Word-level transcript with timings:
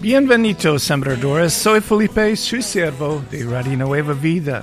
Bienvenidos, 0.00 0.82
sembradores. 0.82 1.52
Soy 1.52 1.82
Felipe, 1.82 2.34
su 2.34 2.62
siervo 2.62 3.22
de 3.30 3.44
Radio 3.44 3.76
Nueva 3.76 4.14
Vida. 4.14 4.62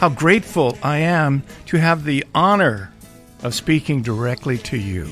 How 0.00 0.08
grateful 0.08 0.78
I 0.80 1.02
am 1.02 1.42
to 1.68 1.76
have 1.76 2.04
the 2.04 2.24
honor 2.32 2.90
of 3.42 3.52
speaking 3.52 4.00
directly 4.00 4.56
to 4.58 4.76
you. 4.76 5.06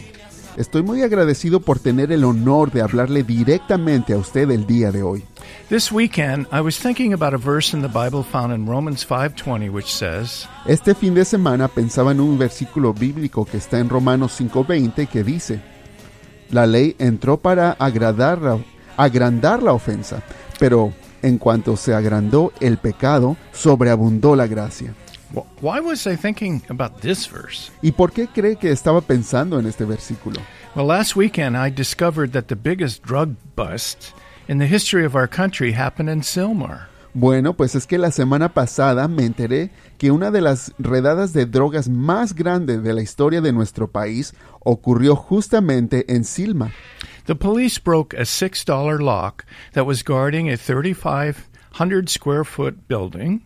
Estoy 0.56 0.84
muy 0.84 1.02
agradecido 1.02 1.58
por 1.58 1.80
tener 1.80 2.12
el 2.12 2.22
honor 2.22 2.70
de 2.70 2.82
hablarle 2.82 3.24
directamente 3.24 4.12
a 4.12 4.18
usted 4.18 4.48
el 4.52 4.64
día 4.64 4.92
de 4.92 5.02
hoy. 5.02 5.24
This 5.68 5.90
weekend, 5.90 6.46
I 6.52 6.60
was 6.60 6.78
thinking 6.78 7.12
about 7.12 7.34
a 7.34 7.38
verse 7.38 7.76
in 7.76 7.82
the 7.82 7.88
Bible 7.88 8.22
found 8.22 8.54
in 8.54 8.68
Romans 8.68 9.04
5:20 9.04 9.70
which 9.72 9.92
says, 9.92 10.46
Este 10.66 10.94
fin 10.94 11.14
de 11.14 11.24
semana 11.24 11.66
pensaba 11.66 12.12
en 12.12 12.20
un 12.20 12.38
versículo 12.38 12.94
bíblico 12.94 13.44
que 13.44 13.56
está 13.56 13.80
en 13.80 13.88
Romanos 13.88 14.40
5:20 14.40 15.08
que 15.08 15.24
dice, 15.24 15.60
La 16.50 16.64
ley 16.64 16.94
entró 17.00 17.38
para 17.38 17.72
agradar 17.72 18.38
agrandar 18.96 19.62
la 19.62 19.72
ofensa, 19.72 20.22
pero 20.58 20.92
en 21.22 21.38
cuanto 21.38 21.76
se 21.76 21.94
agrandó 21.94 22.52
el 22.60 22.76
pecado, 22.78 23.36
sobreabundó 23.52 24.36
la 24.36 24.46
gracia. 24.46 24.94
Wh- 25.32 25.42
Why 25.62 25.80
was 25.80 26.06
I 26.06 26.16
thinking 26.16 26.62
about 26.68 27.00
this 27.00 27.28
verse? 27.30 27.70
¿Y 27.82 27.92
por 27.92 28.12
qué 28.12 28.28
cree 28.28 28.56
que 28.56 28.70
estaba 28.70 29.00
pensando 29.00 29.58
en 29.58 29.66
este 29.66 29.84
versículo? 29.84 30.40
Well, 30.76 30.86
last 30.86 31.16
weekend 31.16 31.56
I 31.56 31.70
discovered 31.70 32.32
that 32.32 32.44
the 32.44 32.56
biggest 32.56 33.02
drug 33.04 33.30
bust 33.56 34.10
in 34.48 34.58
the 34.58 34.66
history 34.66 35.04
of 35.06 35.14
our 35.14 35.28
country 35.28 35.72
happened 35.72 36.10
in 36.10 36.22
Silmar. 36.22 36.88
Bueno, 37.16 37.54
pues 37.54 37.76
es 37.76 37.86
que 37.86 37.96
la 37.96 38.10
semana 38.10 38.52
pasada 38.54 39.06
me 39.06 39.24
enteré 39.24 39.70
que 39.98 40.10
una 40.10 40.32
de 40.32 40.40
las 40.40 40.72
redadas 40.80 41.32
de 41.32 41.46
drogas 41.46 41.88
más 41.88 42.34
grandes 42.34 42.82
de 42.82 42.92
la 42.92 43.02
historia 43.02 43.40
de 43.40 43.52
nuestro 43.52 43.86
país 43.88 44.34
ocurrió 44.64 45.14
justamente 45.14 46.12
en 46.12 46.24
Silma. 46.24 46.72
The 47.26 47.34
police 47.34 47.78
broke 47.78 48.12
a 48.12 48.24
$6 48.26 49.00
lock 49.00 49.46
that 49.72 49.86
was 49.86 50.02
guarding 50.02 50.50
a 50.50 50.58
3,500 50.58 52.10
square 52.10 52.44
foot 52.44 52.86
building. 52.86 53.40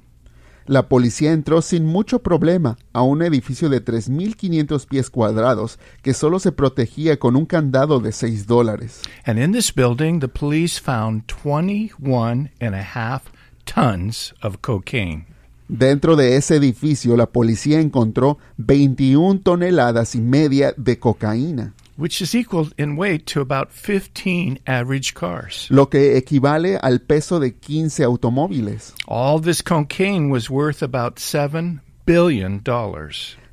La 0.67 0.89
policía 0.89 1.33
entró 1.33 1.63
sin 1.63 1.87
mucho 1.87 2.19
problema 2.19 2.77
a 2.93 3.03
un 3.03 3.23
edificio 3.23 3.69
de 3.69 3.83
3.500 3.83 4.87
pies 4.87 5.09
cuadrados 5.11 5.79
que 6.03 6.13
solo 6.13 6.41
se 6.41 6.53
protegía 6.53 7.19
con 7.19 7.37
un 7.37 7.47
candado 7.47 8.01
de 8.01 8.13
6 8.13 8.47
dólares. 8.47 9.01
And 9.25 9.39
in 9.39 9.53
this 9.53 9.73
building, 9.75 10.19
the 10.19 10.29
police 10.29 10.79
found 10.79 11.27
21 11.29 12.51
and 12.61 12.75
a 12.75 12.83
half 12.83 13.33
tons 13.65 14.35
of 14.43 14.59
cocaine. 14.61 15.27
Dentro 15.69 16.17
de 16.17 16.37
ese 16.37 16.57
edificio 16.57 17.17
la 17.17 17.27
policía 17.27 17.81
encontró 17.81 18.39
21 18.57 19.41
toneladas 19.41 20.15
y 20.15 20.21
media 20.21 20.75
de 20.77 20.99
cocaína, 20.99 21.75
which 21.99 22.23
is 22.23 22.35
equal 22.35 22.69
in 22.79 22.97
weight 22.97 23.27
to 23.27 23.41
about 23.41 23.71
15 23.73 24.61
average 24.67 25.13
cars. 25.15 25.67
lo 25.71 25.87
que 25.87 26.17
equivale 26.17 26.79
al 26.81 27.01
peso 27.01 27.39
de 27.41 27.51
15 27.51 28.05
automóviles. 28.05 28.95
All 29.07 29.41
this 29.41 29.61
cocaine 29.63 30.31
was 30.31 30.49
worth 30.49 30.83
about 30.83 31.17
$7 31.17 31.81
billion. 32.07 32.63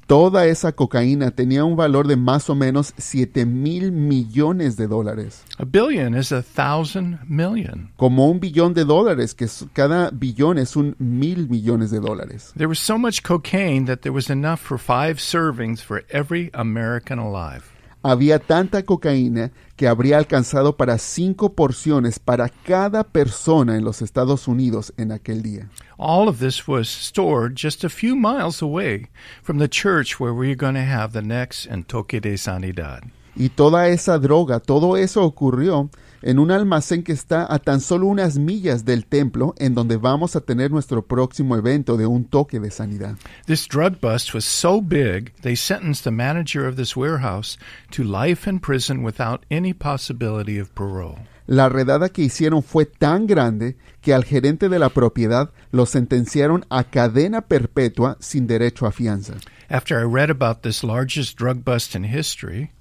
Toda 0.07 0.45
esa 0.45 0.71
cocaína 0.73 1.31
tenía 1.31 1.65
un 1.65 1.75
valor 1.75 2.05
de 2.07 2.15
más 2.15 2.47
o 2.51 2.53
menos 2.53 2.93
7 2.95 3.43
mil 3.47 3.91
millones 3.91 4.77
de 4.77 4.87
dólares. 4.87 5.43
A 5.57 5.65
billion 5.65 6.13
is 6.13 6.31
a 6.31 6.43
thousand 6.43 7.17
million. 7.27 7.89
Como 7.97 8.29
un 8.29 8.39
billón 8.39 8.75
de 8.75 8.85
dólares, 8.85 9.33
que 9.33 9.47
cada 9.73 10.11
billón 10.11 10.59
es 10.59 10.75
un 10.75 10.95
mil 10.99 11.49
millones 11.49 11.89
de 11.89 11.99
dólares. 11.99 12.53
There 12.55 12.67
was 12.67 12.77
so 12.77 12.99
much 12.99 13.23
cocaine 13.23 13.85
that 13.87 14.03
there 14.03 14.13
was 14.13 14.29
enough 14.29 14.59
for 14.59 14.77
five 14.77 15.19
servings 15.19 15.81
for 15.81 16.03
every 16.11 16.51
American 16.53 17.17
alive. 17.17 17.74
Había 18.07 18.37
tanta 18.37 18.83
cocaína 18.83 19.51
que 19.75 19.87
habría 19.87 20.19
alcanzado 20.19 20.77
para 20.77 20.99
cinco 20.99 21.53
porciones 21.53 22.19
para 22.19 22.49
cada 22.49 23.03
persona 23.03 23.77
en 23.77 23.83
los 23.83 24.03
Estados 24.03 24.47
Unidos 24.47 24.93
en 24.97 25.11
aquel 25.11 25.41
día. 25.41 25.71
All 25.97 26.27
of 26.27 26.37
this 26.37 26.67
was 26.67 26.87
stored 26.87 27.55
just 27.55 27.83
a 27.83 27.89
few 27.89 28.15
miles 28.15 28.61
away 28.61 29.07
from 29.41 29.57
the 29.57 29.67
church 29.67 30.19
where 30.19 30.33
we 30.33 30.49
were 30.49 30.55
going 30.55 30.75
to 30.75 30.81
have 30.81 31.13
the 31.13 31.23
next 31.23 31.65
Entoque 31.65 32.21
de 32.21 32.37
Sanidad. 32.37 33.01
Y 33.35 33.49
toda 33.49 33.89
esa 33.89 34.19
droga, 34.19 34.59
todo 34.59 34.97
eso 34.97 35.23
ocurrió 35.23 35.89
en 36.25 36.39
un 36.39 36.49
almacén 36.49 37.03
que 37.03 37.13
está 37.13 37.45
a 37.53 37.59
tan 37.59 37.79
solo 37.79 38.07
unas 38.07 38.39
millas 38.39 38.83
del 38.83 39.05
templo 39.05 39.53
en 39.59 39.75
donde 39.75 39.95
vamos 39.95 40.35
a 40.35 40.41
tener 40.41 40.71
nuestro 40.71 41.05
próximo 41.05 41.55
evento 41.55 41.97
de 41.97 42.07
un 42.07 42.25
toque 42.25 42.59
de 42.59 42.71
sanidad. 42.71 43.15
This 43.45 43.67
drug 43.67 44.01
bust 44.01 44.33
was 44.33 44.43
so 44.43 44.81
big, 44.81 45.33
they 45.43 45.55
sentenced 45.55 46.03
the 46.03 46.11
manager 46.11 46.67
of 46.67 46.77
this 46.77 46.97
warehouse 46.97 47.59
to 47.91 48.03
life 48.03 48.49
in 48.49 48.59
prison 48.59 49.03
without 49.03 49.45
any 49.51 49.71
possibility 49.71 50.57
of 50.59 50.73
parole. 50.73 51.19
La 51.45 51.69
redada 51.69 52.09
que 52.09 52.23
hicieron 52.23 52.63
fue 52.63 52.87
tan 52.87 53.27
grande 53.27 53.77
que 54.01 54.15
al 54.15 54.23
gerente 54.23 54.67
de 54.67 54.79
la 54.79 54.89
propiedad 54.89 55.51
lo 55.71 55.85
sentenciaron 55.85 56.65
a 56.71 56.85
cadena 56.85 57.41
perpetua 57.41 58.17
sin 58.19 58.47
derecho 58.47 58.87
a 58.87 58.91
fianza. 58.91 59.35
After 59.69 59.99
I 59.99 60.05
read 60.05 60.31
about 60.31 60.63
this 60.63 60.83
largest 60.83 61.37
drug 61.37 61.63
bust 61.63 61.95
in 61.95 62.03
history, 62.03 62.71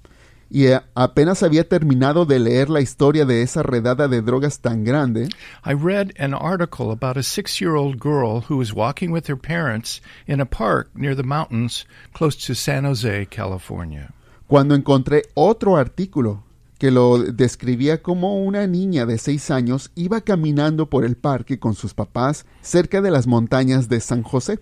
Y 0.49 0.67
eh, 0.67 0.79
apenas 0.93 1.43
había 1.43 1.67
terminado 1.67 2.25
de 2.25 2.39
leer 2.39 2.69
la 2.69 2.81
historia 2.81 3.25
de 3.25 3.41
esa 3.41 3.63
redada 3.63 4.07
de 4.07 4.21
drogas 4.21 4.59
tan 4.59 4.83
grande, 4.83 5.29
I 5.65 5.73
read 5.73 6.11
an 6.19 6.33
article 6.33 6.91
about 6.91 7.17
a 7.17 7.23
six 7.23 7.59
year 7.59 7.75
old 7.75 7.99
girl 7.99 8.45
who 8.47 8.57
was 8.57 8.73
walking 8.73 9.11
with 9.11 9.27
her 9.27 9.37
parents 9.37 10.01
in 10.27 10.39
a 10.39 10.45
park 10.45 10.89
near 10.93 11.15
the 11.15 11.23
mountains 11.23 11.85
close 12.13 12.37
to 12.45 12.53
San 12.53 12.85
Jose, 12.85 13.25
California. 13.27 14.13
cuando 14.47 14.75
encontré 14.75 15.23
otro 15.33 15.77
artículo 15.77 16.43
que 16.77 16.91
lo 16.91 17.17
describía 17.17 18.01
como 18.01 18.43
una 18.43 18.67
niña 18.67 19.05
de 19.05 19.17
seis 19.17 19.49
años 19.49 19.91
iba 19.95 20.21
caminando 20.21 20.89
por 20.89 21.05
el 21.05 21.15
parque 21.15 21.57
con 21.57 21.73
sus 21.73 21.93
papás 21.93 22.45
cerca 22.61 23.01
de 23.01 23.11
las 23.11 23.27
montañas 23.27 23.87
de 23.89 24.01
San 24.01 24.23
José. 24.23 24.59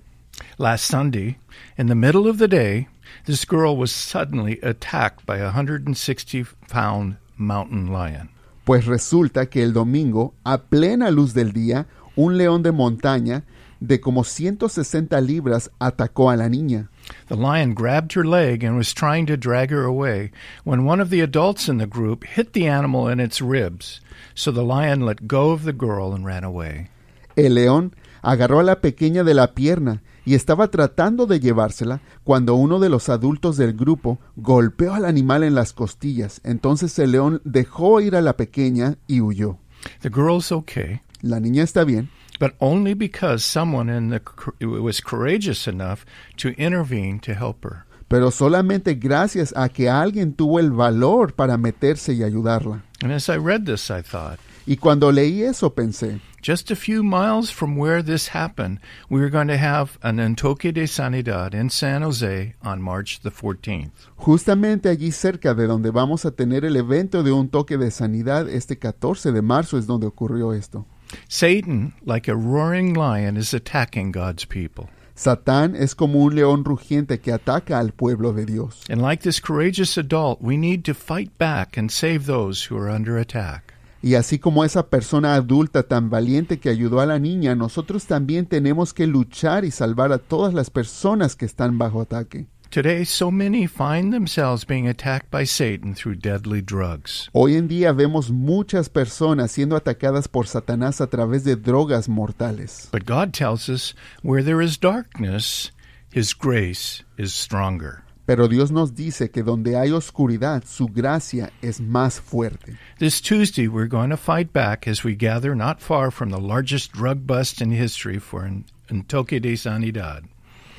Last 0.58 0.86
Sunday, 0.86 1.38
in 1.78 1.88
the 1.88 1.96
middle 1.96 2.30
of 2.30 2.38
the 2.38 2.48
day, 2.48 2.88
this 3.26 3.46
girl 3.46 3.78
was 3.78 3.92
suddenly 3.92 4.60
attacked 4.62 5.26
by 5.26 5.38
a 5.38 5.46
160 5.46 6.46
pound 6.68 7.18
mountain 7.38 7.88
lion. 7.88 8.30
Pues 8.66 8.86
resulta 8.86 9.50
que 9.50 9.64
el 9.64 9.74
domingo, 9.74 10.34
a 10.46 10.58
plena 10.58 11.12
luz 11.12 11.34
del 11.34 11.52
día, 11.52 11.86
un 12.16 12.38
león 12.38 12.64
de 12.64 12.72
montaña 12.72 13.44
de 13.82 14.00
como 14.00 14.24
160 14.24 15.20
libras 15.20 15.70
atacó 15.80 16.32
a 16.32 16.38
la 16.38 16.48
niña. 16.48 16.88
The 17.28 17.36
lion 17.36 17.74
grabbed 17.74 18.14
her 18.14 18.24
leg 18.24 18.64
and 18.64 18.78
was 18.78 18.94
trying 18.94 19.26
to 19.26 19.36
drag 19.36 19.72
her 19.72 19.84
away 19.84 20.32
when 20.64 20.86
one 20.86 21.02
of 21.02 21.10
the 21.10 21.20
adults 21.20 21.68
in 21.68 21.78
the 21.78 21.86
group 21.86 22.24
hit 22.24 22.54
the 22.54 22.66
animal 22.66 23.10
in 23.10 23.20
its 23.20 23.42
ribs. 23.42 24.00
So 24.34 24.52
the 24.52 24.64
lion 24.64 25.02
let 25.02 25.28
go 25.28 25.52
of 25.52 25.64
the 25.66 25.74
girl 25.74 26.14
and 26.14 26.26
ran 26.26 26.46
away. 26.46 26.90
El 27.36 27.56
león 27.56 27.94
agarró 28.24 28.62
a 28.62 28.64
la 28.64 28.76
pequeña 28.76 29.26
de 29.26 29.34
la 29.34 29.48
pierna 29.48 30.02
y 30.26 30.36
estaba 30.36 30.70
tratando 30.70 31.26
de 31.26 31.40
llevársela 31.40 32.02
cuando 32.24 32.56
uno 32.56 32.80
de 32.80 32.90
los 32.90 33.10
adultos 33.10 33.58
del 33.58 33.74
grupo 33.74 34.20
golpeó 34.36 34.94
al 34.94 35.06
animal 35.06 35.44
en 35.44 35.56
las 35.56 35.74
costillas. 35.74 36.42
Entonces 36.44 36.98
el 37.00 37.12
león 37.12 37.42
dejó 37.44 38.02
ir 38.02 38.16
a 38.16 38.22
la 38.22 38.38
pequeña 38.38 38.96
y 39.08 39.22
huyó. 39.22 39.58
The 40.02 40.10
girl's 40.10 40.52
okay, 40.52 41.02
La 41.22 41.40
niña 41.40 41.64
está 41.64 41.84
bien, 41.84 42.10
but 42.40 42.54
only 42.60 42.94
because 42.94 43.44
someone 43.44 43.90
in 43.90 44.10
the 44.10 44.22
was 44.66 45.02
courageous 45.02 45.68
enough 45.68 46.06
to 46.38 46.50
intervene 46.58 47.20
to 47.20 47.34
help 47.34 47.66
her. 47.66 47.86
pero 48.08 48.30
solamente 48.30 48.94
gracias 48.94 49.54
a 49.58 49.70
que 49.70 49.90
alguien 49.90 50.34
tuvo 50.34 50.60
el 50.60 50.72
valor 50.72 51.34
para 51.34 51.58
meterse 51.58 52.14
y 52.14 52.22
ayudarla. 52.24 52.84
And 53.02 53.12
as 53.12 53.28
I 53.28 53.38
read 53.38 53.66
this, 53.66 53.90
I 53.90 54.04
thought, 54.04 54.40
Y 54.66 54.78
cuando 54.78 55.12
leí 55.12 55.44
eso 55.44 55.74
pensé, 55.76 56.22
just 56.42 56.72
a 56.72 56.76
few 56.76 57.04
miles 57.04 57.52
from 57.52 57.78
where 57.78 58.02
this 58.02 58.30
happened, 58.30 58.80
we 59.10 59.22
are 59.22 59.30
going 59.30 59.50
to 59.50 59.58
have 59.58 59.98
an 60.02 60.20
Entoque 60.20 60.72
de 60.72 60.88
Sanidad 60.88 61.54
in 61.54 61.70
San 61.70 62.02
Jose 62.02 62.56
on 62.64 62.82
March 62.82 63.20
the 63.24 63.30
14th. 63.30 63.92
justamente 64.16 64.88
allí 64.88 65.12
cerca 65.12 65.54
de 65.54 65.68
donde 65.68 65.92
vamos 65.92 66.26
a 66.26 66.32
tener 66.32 66.64
el 66.64 66.78
evento 66.78 67.24
de 67.24 67.34
un 67.34 67.50
toque 67.50 67.78
de 67.78 67.92
sanidad 67.92 68.48
este 68.50 68.78
14 68.78 69.34
de 69.34 69.42
marzo 69.42 69.78
es 69.78 69.86
donde 69.86 70.08
ocurrió 70.08 70.54
esto. 70.54 70.86
Satan, 71.28 71.94
like 72.06 72.30
a 72.32 72.36
roaring 72.36 72.94
lion, 72.94 73.36
is 73.36 73.54
attacking 73.54 74.12
God's 74.12 74.46
people. 74.46 74.90
Satán 75.16 75.76
es 75.76 75.94
como 75.94 76.24
un 76.24 76.36
león 76.36 76.64
rugiente 76.64 77.20
que 77.20 77.34
ataca 77.34 77.78
al 77.80 77.92
pueblo 77.92 78.34
de 78.34 78.46
Dios. 78.46 78.82
And 78.90 79.02
like 79.02 79.22
this 79.22 79.40
courageous 79.40 79.98
adult, 79.98 80.42
we 80.42 80.58
need 80.58 80.84
to 80.86 80.94
fight 80.94 81.38
back 81.38 81.78
and 81.78 81.92
save 81.92 82.26
those 82.26 82.64
who 82.72 82.78
are 82.78 82.90
under 82.90 83.18
attack. 83.18 83.73
Y 84.04 84.16
así 84.16 84.38
como 84.38 84.66
esa 84.66 84.88
persona 84.90 85.34
adulta 85.34 85.84
tan 85.84 86.10
valiente 86.10 86.60
que 86.60 86.68
ayudó 86.68 87.00
a 87.00 87.06
la 87.06 87.20
niña, 87.20 87.56
nosotros 87.56 88.06
también 88.06 88.46
tenemos 88.46 88.94
que 88.94 89.08
luchar 89.08 89.64
y 89.64 89.72
salvar 89.72 90.12
a 90.12 90.18
todas 90.18 90.54
las 90.54 90.70
personas 90.70 91.38
que 91.38 91.46
están 91.46 91.78
bajo 91.78 92.02
ataque. 92.02 92.48
Today, 92.70 93.06
so 93.06 93.32
many 93.32 93.66
find 93.66 94.12
themselves 94.12 94.66
being 94.68 94.90
attacked 94.90 95.32
by 95.32 95.46
Satan 95.46 95.94
through 95.94 96.16
deadly 96.16 96.62
drugs. 96.62 97.30
Hoy 97.32 97.56
en 97.56 97.70
día 97.70 97.94
vemos 97.94 98.30
muchas 98.30 98.90
personas 98.90 99.52
siendo 99.52 99.78
atacadas 99.78 100.28
por 100.28 100.48
Satanás 100.48 101.00
a 101.00 101.08
través 101.08 101.46
de 101.46 101.56
drogas 101.56 102.10
mortales. 102.10 102.90
But 102.92 103.06
God 103.06 103.32
tells 103.32 103.70
us 103.70 103.96
where 104.22 104.44
there 104.44 104.62
is 104.62 104.78
darkness, 104.78 105.72
His 106.12 106.34
grace 106.34 107.06
is 107.18 107.32
stronger. 107.32 108.03
Pero 108.26 108.48
Dios 108.48 108.72
nos 108.72 108.96
dice 108.96 109.30
que 109.32 109.44
donde 109.44 109.76
hay 109.76 109.92
oscuridad, 109.92 110.64
su 110.66 110.88
gracia 110.88 111.52
es 111.62 111.82
más 111.82 112.22
fuerte. 112.22 112.78
This 113.00 113.22
Tuesday, 113.22 113.68
we're 113.68 113.90
going 113.90 114.12
to 114.12 114.18
fight 114.18 114.54
back 114.54 114.88
as 114.88 115.04
we 115.04 115.14
gather 115.14 115.54
not 115.54 115.82
far 115.82 116.10
from 116.10 116.30
the 116.30 116.40
largest 116.40 116.94
drug 116.94 117.28
bust 117.28 117.62
in 117.62 117.72
history 117.72 118.20
for 118.20 118.46
un, 118.46 118.66
un 118.90 119.04
toque 119.04 119.42
de 119.42 119.58
sanidad. 119.58 120.24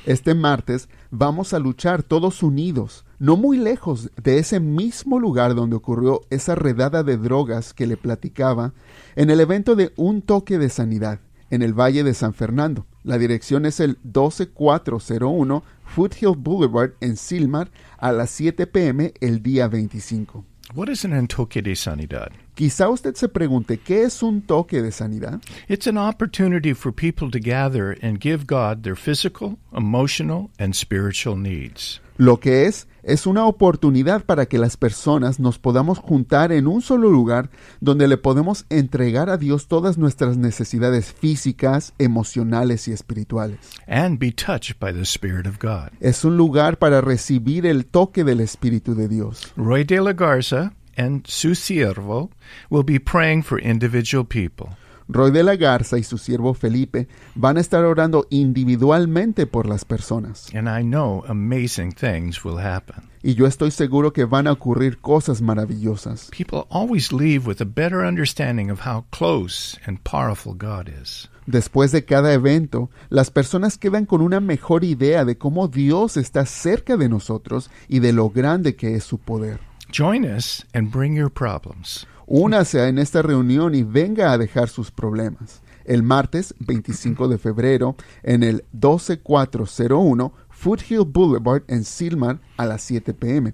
Este 0.05 0.33
martes 0.35 0.87
vamos 1.11 1.53
a 1.53 1.59
luchar 1.59 2.03
todos 2.03 2.43
unidos, 2.43 3.05
no 3.17 3.37
muy 3.37 3.57
lejos 3.57 4.11
de 4.21 4.37
ese 4.37 4.59
mismo 4.59 5.19
lugar 5.19 5.55
donde 5.55 5.75
ocurrió 5.75 6.21
esa 6.29 6.53
redada 6.53 7.03
de 7.03 7.17
drogas 7.17 7.73
que 7.73 7.87
le 7.87 7.97
platicaba, 7.97 8.73
en 9.15 9.29
el 9.29 9.39
evento 9.39 9.75
de 9.75 9.93
Un 9.95 10.21
Toque 10.21 10.59
de 10.59 10.69
Sanidad, 10.69 11.19
en 11.49 11.61
el 11.61 11.73
Valle 11.73 12.03
de 12.03 12.13
San 12.13 12.33
Fernando. 12.33 12.85
La 13.03 13.17
dirección 13.17 13.65
es 13.65 13.79
el 13.79 13.97
12401 14.03 15.63
Foothill 15.85 16.35
Boulevard 16.37 16.93
en 17.01 17.17
Silmar 17.17 17.69
a 17.97 18.11
las 18.11 18.31
7 18.31 18.67
pm 18.67 19.13
el 19.21 19.41
día 19.41 19.67
25. 19.67 20.43
What 20.73 20.89
is 20.89 21.05
an 21.05 21.27
toque 21.27 21.61
de 21.61 21.75
sanidad? 21.75 22.31
Quizá 22.55 22.89
usted 22.89 23.15
se 23.15 23.29
pregunte, 23.29 23.77
¿qué 23.77 24.03
es 24.03 24.23
un 24.23 24.41
toque 24.41 24.81
de 24.81 24.91
sanidad? 24.91 25.39
It's 25.69 25.87
an 25.87 25.97
opportunity 25.97 26.73
for 26.73 26.91
people 26.91 27.29
to 27.29 27.39
gather 27.39 27.97
and 28.01 28.19
give 28.19 28.45
God 28.47 28.83
their 28.83 28.95
physical, 28.95 29.57
emotional, 29.71 30.49
and 30.57 30.73
spiritual 30.73 31.37
needs. 31.37 32.01
Lo 32.17 32.37
que 32.37 32.65
es 32.65 32.87
es 33.05 33.27
una 33.27 33.45
oportunidad 33.45 34.25
para 34.25 34.47
que 34.47 34.57
las 34.57 34.77
personas 34.77 35.39
nos 35.39 35.59
podamos 35.59 35.99
juntar 35.99 36.51
en 36.51 36.67
un 36.67 36.81
solo 36.81 37.09
lugar 37.09 37.49
donde 37.79 38.07
le 38.07 38.17
podemos 38.17 38.65
entregar 38.69 39.29
a 39.29 39.37
Dios 39.37 39.67
todas 39.67 39.97
nuestras 39.97 40.37
necesidades 40.37 41.13
físicas, 41.13 41.93
emocionales 41.99 42.87
y 42.87 42.91
espirituales. 42.91 43.59
and 43.87 44.19
be 44.19 44.31
touched 44.31 44.79
by 44.79 44.91
the 44.91 45.05
Spirit 45.05 45.45
of 45.45 45.59
God. 45.59 45.89
Es 45.99 46.25
un 46.25 46.35
lugar 46.37 46.77
para 46.77 47.01
recibir 47.01 47.65
el 47.65 47.85
toque 47.85 48.23
del 48.23 48.39
Espíritu 48.41 48.95
de 48.95 49.07
Dios. 49.07 49.53
Roy 49.55 49.83
de 49.83 50.01
la 50.01 50.13
Garza 50.13 50.73
and 50.97 51.25
su 51.27 51.55
siervo 51.55 52.31
will 52.69 52.83
be 52.83 52.99
praying 52.99 53.43
for 53.43 53.59
individual 53.59 54.25
people. 54.25 54.77
Roy 55.07 55.31
de 55.31 55.43
la 55.43 55.55
Garza 55.55 55.99
y 55.99 56.03
su 56.03 56.17
siervo 56.17 56.53
Felipe 56.55 57.07
van 57.35 57.57
a 57.57 57.59
estar 57.59 57.83
orando 57.83 58.25
individualmente 58.31 59.45
por 59.45 59.67
las 59.67 59.85
personas. 59.85 60.49
And 60.55 60.67
I 60.67 60.83
know 60.83 61.23
amazing 61.27 61.91
things 61.93 62.43
will 62.43 62.57
happen. 62.57 63.03
Y 63.21 63.35
yo 63.35 63.45
estoy 63.45 63.71
seguro 63.71 64.13
que 64.13 64.25
van 64.25 64.47
a 64.47 64.51
ocurrir 64.51 64.99
cosas 64.99 65.41
maravillosas. 65.41 66.29
People 66.35 66.65
always 66.69 67.11
leave 67.11 67.47
with 67.47 67.61
a 67.61 67.65
better 67.65 68.05
understanding 68.05 68.71
of 68.71 68.85
how 68.85 69.05
close 69.11 69.79
and 69.85 69.99
powerful 70.03 70.53
God 70.53 70.87
is. 70.87 71.29
Después 71.45 71.91
de 71.91 72.05
cada 72.05 72.33
evento, 72.33 72.89
las 73.09 73.29
personas 73.29 73.77
quedan 73.77 74.05
con 74.07 74.21
una 74.21 74.39
mejor 74.39 74.83
idea 74.83 75.25
de 75.25 75.37
cómo 75.37 75.67
Dios 75.67 76.17
está 76.17 76.45
cerca 76.47 76.97
de 76.97 77.09
nosotros 77.09 77.69
y 77.87 77.99
de 77.99 78.13
lo 78.13 78.31
grande 78.31 78.75
que 78.75 78.95
es 78.95 79.03
su 79.03 79.19
poder. 79.19 79.59
Join 79.91 80.25
us 80.25 80.65
and 80.73 80.91
bring 80.91 81.15
your 81.15 81.29
problems. 81.29 82.07
Únase 82.27 82.87
en 82.87 82.97
esta 82.97 83.21
reunión 83.21 83.75
y 83.75 83.83
venga 83.83 84.31
a 84.31 84.37
dejar 84.37 84.69
sus 84.69 84.89
problemas. 84.89 85.61
El 85.83 86.01
martes 86.01 86.55
25 86.59 87.27
de 87.27 87.37
febrero 87.37 87.95
en 88.23 88.41
el 88.41 88.65
12401 88.71 90.33
Foothill 90.49 91.05
Boulevard 91.05 91.61
en 91.67 91.83
Silmar 91.83 92.39
a 92.57 92.65
las 92.65 92.81
7 92.81 93.13
pm. 93.13 93.53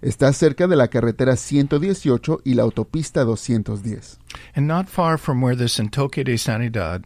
Está 0.00 0.32
cerca 0.32 0.68
de 0.68 0.76
la 0.76 0.88
carretera 0.88 1.34
118 1.34 2.42
y 2.44 2.54
la 2.54 2.62
autopista 2.62 3.24
210. 3.24 4.18
And 4.54 4.68
not 4.68 4.86
far 4.88 5.18
from 5.18 5.42
where 5.42 5.56
this 5.56 5.80
Entoque 5.80 6.22
de 6.22 6.38
Sanidad 6.38 7.02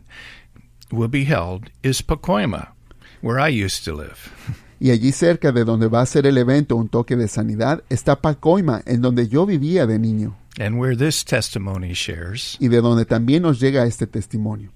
will 0.90 1.08
be 1.08 1.24
held 1.24 1.70
is 1.82 2.02
Pacoima, 2.02 2.74
where 3.22 3.40
I 3.40 3.64
used 3.64 3.84
to 3.84 3.94
live. 3.94 4.16
Y 4.78 4.90
allí 4.90 5.12
cerca 5.12 5.52
de 5.52 5.64
donde 5.64 5.88
va 5.88 6.02
a 6.02 6.06
ser 6.06 6.26
el 6.26 6.36
evento 6.36 6.76
Un 6.76 6.90
Toque 6.90 7.16
de 7.16 7.28
Sanidad 7.28 7.82
está 7.88 8.20
Pacoima, 8.20 8.82
en 8.84 9.00
donde 9.00 9.26
yo 9.26 9.46
vivía 9.46 9.86
de 9.86 9.98
niño 9.98 10.36
and 10.58 10.78
where 10.78 10.96
this 10.96 11.24
testimony 11.24 11.92
shares. 11.92 12.56
y 12.60 12.68
de 12.68 12.80
donde 12.80 13.04
también 13.04 13.42
nos 13.42 13.60
llega 13.60 13.86
este 13.86 14.06
testimonio. 14.06 14.72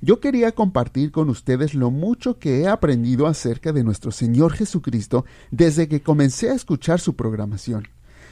Yo 0.00 0.20
quería 0.20 0.52
compartir 0.52 1.10
con 1.10 1.28
ustedes 1.28 1.74
lo 1.74 1.90
mucho 1.90 2.38
que 2.38 2.60
he 2.60 2.68
aprendido 2.68 3.26
acerca 3.26 3.72
de 3.72 3.82
nuestro 3.82 4.12
Señor 4.12 4.52
Jesucristo 4.52 5.24
desde 5.50 5.88
que 5.88 6.02
comencé 6.02 6.50
a 6.50 6.54
escuchar 6.54 7.00
su 7.00 7.16
programación. 7.16 7.88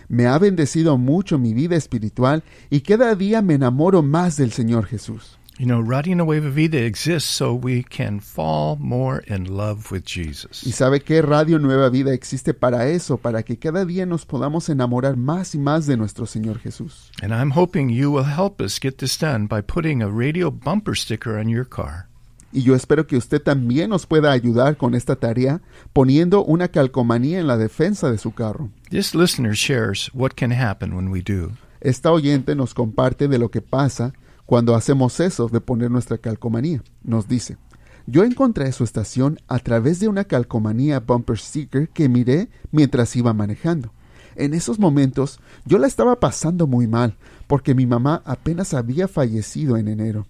Me 0.09 0.27
ha 0.27 0.39
bendecido 0.39 0.97
mucho 0.97 1.39
mi 1.39 1.55
vida 1.55 1.75
espiritual 1.75 2.45
y 2.71 2.83
cada 2.83 3.15
día 3.17 3.43
me 3.43 3.55
enamoro 3.55 4.03
más 4.03 4.37
del 4.37 4.53
Señor 4.53 4.87
Jesús. 4.87 5.39
You 5.59 5.65
know, 5.65 5.81
Radio 5.81 6.15
Nueva 6.15 6.51
Vida 6.51 6.85
exists 6.85 7.31
so 7.31 7.55
we 7.55 7.83
can 7.83 8.21
fall 8.21 8.77
more 8.79 9.23
in 9.27 9.57
love 9.57 9.91
with 9.91 10.03
Y 10.05 10.25
Jesus. 10.25 10.59
sabe 10.71 11.01
que 11.01 11.23
Radio 11.23 11.59
Nueva 11.59 11.89
Vida 11.89 12.13
existe 12.13 12.53
para 12.53 12.89
eso, 12.89 13.17
para 13.17 13.43
que 13.43 13.57
cada 13.57 13.87
día 13.87 14.05
nos 14.05 14.27
podamos 14.27 14.69
enamorar 14.69 15.17
más 15.17 15.55
y 15.55 15.59
más 15.59 15.87
de 15.87 15.97
nuestro 15.97 16.27
Señor 16.27 16.59
Jesús. 16.59 17.11
And 17.23 17.33
I'm 17.33 17.53
hoping 17.53 17.89
you 17.89 18.11
will 18.13 18.27
help 18.27 18.61
us 18.61 18.79
get 18.79 18.99
this 18.99 19.17
done 19.19 19.47
by 19.47 19.63
putting 19.63 20.03
a 20.03 20.11
radio 20.11 20.51
bumper 20.51 20.95
sticker 20.95 21.39
on 21.39 21.49
your 21.49 21.67
car. 21.67 22.07
Y 22.53 22.63
yo 22.63 22.75
espero 22.75 23.07
que 23.07 23.17
usted 23.17 23.41
también 23.41 23.89
nos 23.89 24.05
pueda 24.05 24.33
ayudar 24.33 24.77
con 24.77 24.95
esta 24.95 25.17
tarea 25.17 25.63
poniendo 25.95 26.45
una 26.45 26.69
calcomanía 26.69 27.41
en 27.41 27.47
la 27.47 27.57
defensa 27.57 28.11
de 28.11 28.19
su 28.19 28.33
carro. 28.33 28.69
This 28.91 29.15
listener 29.15 29.55
shares 29.55 30.11
what 30.13 30.33
can 30.37 30.53
happen 30.53 30.93
when 30.93 31.09
we 31.09 31.23
do. 31.23 31.53
Esta 31.81 32.13
oyente 32.13 32.55
nos 32.55 32.75
comparte 32.75 33.27
de 33.27 33.39
lo 33.39 33.51
que 33.51 33.63
pasa 33.63 34.13
cuando 34.47 34.75
hacemos 34.75 35.21
eso 35.21 35.49
de 35.49 35.61
poner 35.61 35.91
nuestra 35.91 36.19
calcomanía. 36.19 36.83
Nos 37.03 37.29
dice, 37.29 37.59
yo 38.07 38.25
encontré 38.25 38.71
su 38.73 38.85
estación 38.85 39.39
a 39.49 39.59
través 39.59 40.01
de 40.01 40.09
una 40.09 40.25
calcomanía 40.25 41.01
bumper 41.01 41.39
sticker 41.39 41.89
que 41.89 42.09
miré 42.09 42.49
mientras 42.71 43.15
iba 43.17 43.35
manejando. 43.35 43.93
En 44.37 44.55
esos 44.55 44.79
momentos 44.79 45.41
yo 45.65 45.79
la 45.79 45.87
estaba 45.87 46.21
pasando 46.21 46.67
muy 46.67 46.87
mal 46.87 47.17
porque 47.47 47.75
mi 47.75 47.87
mamá 47.87 48.23
apenas 48.25 48.75
había 48.75 49.09
fallecido 49.09 49.77
en 49.77 49.89
enero. 49.89 50.27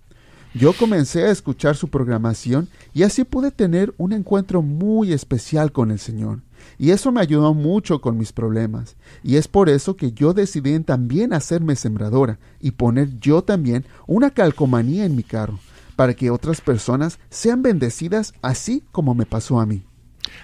Yo 0.54 0.72
comencé 0.72 1.24
a 1.24 1.30
escuchar 1.30 1.76
su 1.76 1.88
programación 1.88 2.68
y 2.94 3.02
así 3.02 3.24
pude 3.24 3.50
tener 3.50 3.94
un 3.98 4.14
encuentro 4.14 4.62
muy 4.62 5.12
especial 5.12 5.70
con 5.70 5.90
el 5.90 5.98
Señor. 5.98 6.40
Y 6.78 6.90
eso 6.90 7.12
me 7.12 7.20
ayudó 7.20 7.54
mucho 7.54 8.00
con 8.00 8.18
mis 8.18 8.32
problemas. 8.32 8.96
Y 9.22 9.36
es 9.36 9.48
por 9.48 9.68
eso 9.68 9.96
que 9.96 10.12
yo 10.12 10.34
decidí 10.34 10.78
también 10.80 11.32
hacerme 11.32 11.76
sembradora 11.76 12.38
y 12.60 12.72
poner 12.72 13.18
yo 13.18 13.42
también 13.42 13.84
una 14.06 14.30
calcomanía 14.30 15.04
en 15.04 15.16
mi 15.16 15.22
carro, 15.22 15.58
para 15.96 16.14
que 16.14 16.30
otras 16.30 16.60
personas 16.60 17.18
sean 17.30 17.62
bendecidas 17.62 18.34
así 18.42 18.82
como 18.92 19.14
me 19.14 19.26
pasó 19.26 19.60
a 19.60 19.66
mí. 19.66 19.84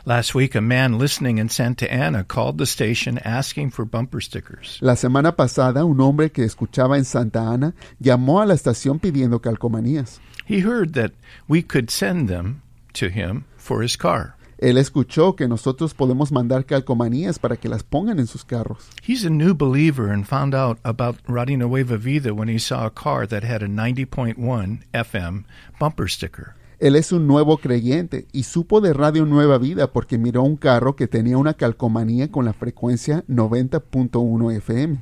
Last 0.05 0.35
week, 0.35 0.55
a 0.57 0.61
man 0.61 0.99
listening 0.99 1.39
in 1.39 1.49
Santa 1.49 1.87
Ana 1.93 2.25
called 2.25 2.59
the 2.59 2.67
station 2.67 3.19
asking 3.25 3.71
for 3.71 3.85
bumper 3.85 4.21
stickers. 4.21 4.79
La 4.81 4.97
semana 4.97 5.37
pasada 5.37 5.85
un 5.85 6.01
hombre 6.01 6.31
que 6.31 6.45
escuchaba 6.45 6.99
en 6.99 7.05
Santa 7.05 7.53
Ana 7.53 7.75
llamó 8.01 8.41
a 8.41 8.47
la 8.47 8.55
estación 8.55 8.99
pidiendo 8.99 9.41
calcomanías. 9.41 10.21
He 10.47 10.61
heard 10.61 10.95
that 10.95 11.13
we 11.49 11.63
could 11.63 11.91
send 11.91 12.29
them 12.29 12.63
to 12.95 13.09
him 13.09 13.45
for 13.57 13.83
his 13.83 13.97
car. 13.97 14.37
Él 14.63 14.79
escuchó 14.79 15.35
que 15.35 15.49
nosotros 15.49 15.93
podemos 15.93 16.31
mandar 16.31 16.65
calcomanías 16.65 17.41
para 17.41 17.57
que 17.57 17.69
las 17.69 17.83
pongan 17.83 18.21
en 18.21 18.29
sus 18.29 18.45
carros. 18.45 18.89
He's 19.05 19.25
a 19.25 19.29
new 19.29 19.55
believer 19.55 20.13
and 20.13 20.25
found 20.25 20.55
out 20.55 20.79
about 20.85 21.17
Radio 21.27 21.57
Nueva 21.57 21.97
Vida 21.97 22.33
when 22.33 22.49
he 22.49 22.61
saw 22.61 22.87
a 22.87 22.91
car 22.91 23.27
that 23.27 23.43
had 23.43 23.65
a 23.65 23.67
90.1 23.67 24.85
FM 24.93 25.47
bumper 25.81 26.09
sticker. 26.09 26.55
Él 26.79 26.95
es 26.95 27.11
un 27.11 27.27
nuevo 27.27 27.59
creyente 27.59 28.29
y 28.31 28.45
supo 28.45 28.81
de 28.81 28.93
Radio 28.93 29.27
Nueva 29.27 29.59
Vida 29.59 29.93
porque 29.93 30.17
miró 30.17 30.45
un 30.45 30.57
carro 30.57 30.95
que 30.95 31.09
tenía 31.09 31.39
una 31.39 31.55
calcomanía 31.55 32.31
con 32.31 32.45
la 32.45 32.53
frecuencia 32.53 33.25
90.1 33.27 34.57
FM. 34.59 34.99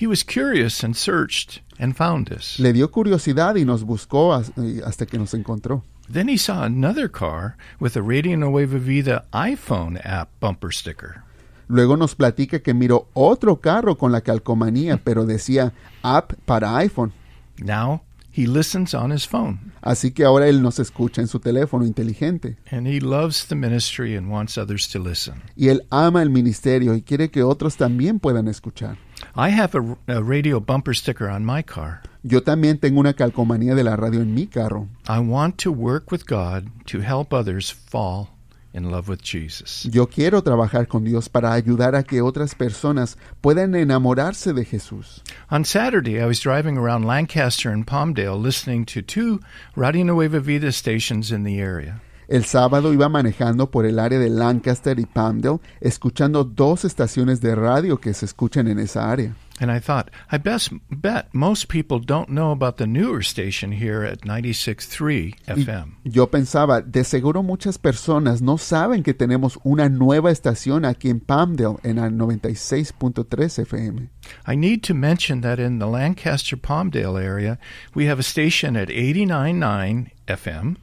He 0.00 0.08
was 0.08 0.24
curious 0.24 0.82
and 0.82 0.96
searched 0.96 1.62
and 1.78 1.94
found 1.94 2.32
us. 2.32 2.58
Le 2.58 2.72
dio 2.72 2.90
curiosidad 2.90 3.54
y 3.54 3.64
nos 3.64 3.84
buscó 3.84 4.36
y 4.56 4.80
hasta 4.80 5.06
que 5.06 5.18
nos 5.18 5.34
encontró. 5.34 5.84
Then 6.10 6.28
he 6.28 6.36
saw 6.36 6.64
another 6.64 7.08
car 7.08 7.56
with 7.80 7.96
a 7.96 8.02
Radio 8.02 8.36
Nueva 8.36 8.78
Vida 8.78 9.24
iPhone 9.32 9.98
app 10.04 10.28
bumper 10.40 10.70
sticker. 10.72 11.22
Luego 11.68 11.96
nos 11.96 12.14
platica 12.14 12.60
que 12.62 12.74
miró 12.74 13.08
otro 13.14 13.56
carro 13.60 13.96
con 13.96 14.12
la 14.12 14.20
calcomanía, 14.20 14.98
pero 15.02 15.24
decía 15.24 15.72
app 16.02 16.34
para 16.44 16.76
iPhone. 16.76 17.12
Now 17.58 18.02
he 18.30 18.46
listens 18.46 18.94
on 18.94 19.12
his 19.12 19.26
phone 19.26 19.72
Así 19.80 20.10
que 20.10 20.24
ahora 20.24 20.48
él 20.48 20.60
nos 20.60 20.78
escucha 20.78 21.20
en 21.22 21.28
su 21.28 21.38
teléfono 21.38 21.86
inteligente. 21.86 22.56
and 22.70 22.86
he 22.86 23.00
loves 23.00 23.46
the 23.46 23.54
ministry 23.54 24.14
and 24.16 24.30
wants 24.30 24.58
others 24.58 24.86
to 24.88 24.98
listen. 24.98 25.40
Y 25.56 25.68
él 25.68 25.82
ama 25.90 26.20
el 26.22 26.28
ministerio 26.30 26.94
y 26.94 27.00
quiere 27.02 27.30
que 27.30 27.42
otros 27.42 27.76
también 27.76 28.18
puedan 28.20 28.46
escuchar. 28.48 28.98
I 29.36 29.48
have 29.50 29.74
a, 29.74 29.96
a 30.12 30.20
radio 30.20 30.60
bumper 30.60 30.94
sticker 30.94 31.28
on 31.28 31.44
my 31.46 31.62
car. 31.62 32.02
Yo 32.26 32.42
también 32.42 32.78
tengo 32.78 33.00
una 33.00 33.12
calcomanía 33.12 33.74
de 33.74 33.84
la 33.84 33.96
radio 33.96 34.22
en 34.22 34.32
mi 34.32 34.46
carro. 34.46 34.88
I 35.06 35.18
want 35.18 35.58
to 35.58 35.70
work 35.70 36.10
with 36.10 36.24
God 36.26 36.70
to 36.86 37.00
help 37.00 37.34
others 37.34 37.70
fall 37.70 38.30
in 38.72 38.90
love 38.90 39.10
with 39.10 39.20
Jesus. 39.20 39.86
Yo 39.92 40.06
quiero 40.06 40.40
trabajar 40.42 40.88
con 40.88 41.04
Dios 41.04 41.28
para 41.28 41.52
ayudar 41.52 41.94
a 41.94 42.02
que 42.02 42.22
otras 42.22 42.54
personas 42.54 43.18
puedan 43.42 43.74
enamorarse 43.74 44.54
de 44.54 44.64
Jesús. 44.64 45.22
On 45.50 45.66
Saturday, 45.66 46.18
I 46.18 46.24
was 46.24 46.40
driving 46.40 46.78
around 46.78 47.04
Lancaster 47.04 47.70
and 47.70 47.86
Palmdale 47.86 48.40
listening 48.40 48.86
to 48.86 49.02
two 49.02 49.40
Radio 49.76 50.04
Nueva 50.04 50.40
Vida 50.40 50.72
stations 50.72 51.30
in 51.30 51.44
the 51.44 51.60
area. 51.60 52.00
El 52.28 52.44
sábado 52.44 52.92
iba 52.92 53.08
manejando 53.08 53.70
por 53.70 53.86
el 53.86 53.98
área 53.98 54.18
de 54.18 54.30
Lancaster 54.30 54.98
y 54.98 55.06
Palmdale, 55.06 55.60
escuchando 55.80 56.44
dos 56.44 56.84
estaciones 56.84 57.40
de 57.40 57.54
radio 57.54 57.98
que 57.98 58.14
se 58.14 58.24
escuchan 58.24 58.68
en 58.68 58.78
esa 58.78 59.10
área. 59.10 59.34
And 59.60 59.70
I 59.70 59.78
thought, 59.78 60.10
I 60.32 60.38
best 60.38 60.72
bet 60.90 61.32
most 61.32 61.68
people 61.68 62.00
don't 62.00 62.28
know 62.28 62.50
about 62.50 62.76
the 62.76 62.88
newer 62.88 63.22
station 63.22 63.70
here 63.70 64.02
at 64.04 64.22
96.3 64.22 65.36
Y 65.46 65.52
FM. 65.52 65.92
yo 66.02 66.26
pensaba, 66.28 66.82
de 66.82 67.04
seguro 67.04 67.44
muchas 67.44 67.78
personas 67.78 68.42
no 68.42 68.58
saben 68.58 69.04
que 69.04 69.14
tenemos 69.14 69.60
una 69.62 69.88
nueva 69.88 70.32
estación 70.32 70.84
aquí 70.84 71.08
en 71.08 71.20
Palmdale 71.20 71.76
en 71.84 71.98
el 71.98 72.10
96.3 72.14 73.62
FM. 73.62 74.08
I 74.44 74.56
need 74.56 74.82
to 74.82 74.92
mention 74.94 75.40
that 75.42 75.60
in 75.60 75.78
the 75.78 75.86
Lancaster 75.86 76.56
Palmdale 76.56 77.22
area, 77.22 77.58
we 77.94 78.06
have 78.06 78.18
a 78.18 78.24
station 78.24 78.76
at 78.76 78.88
89.9 78.88 80.10
FM, 80.26 80.76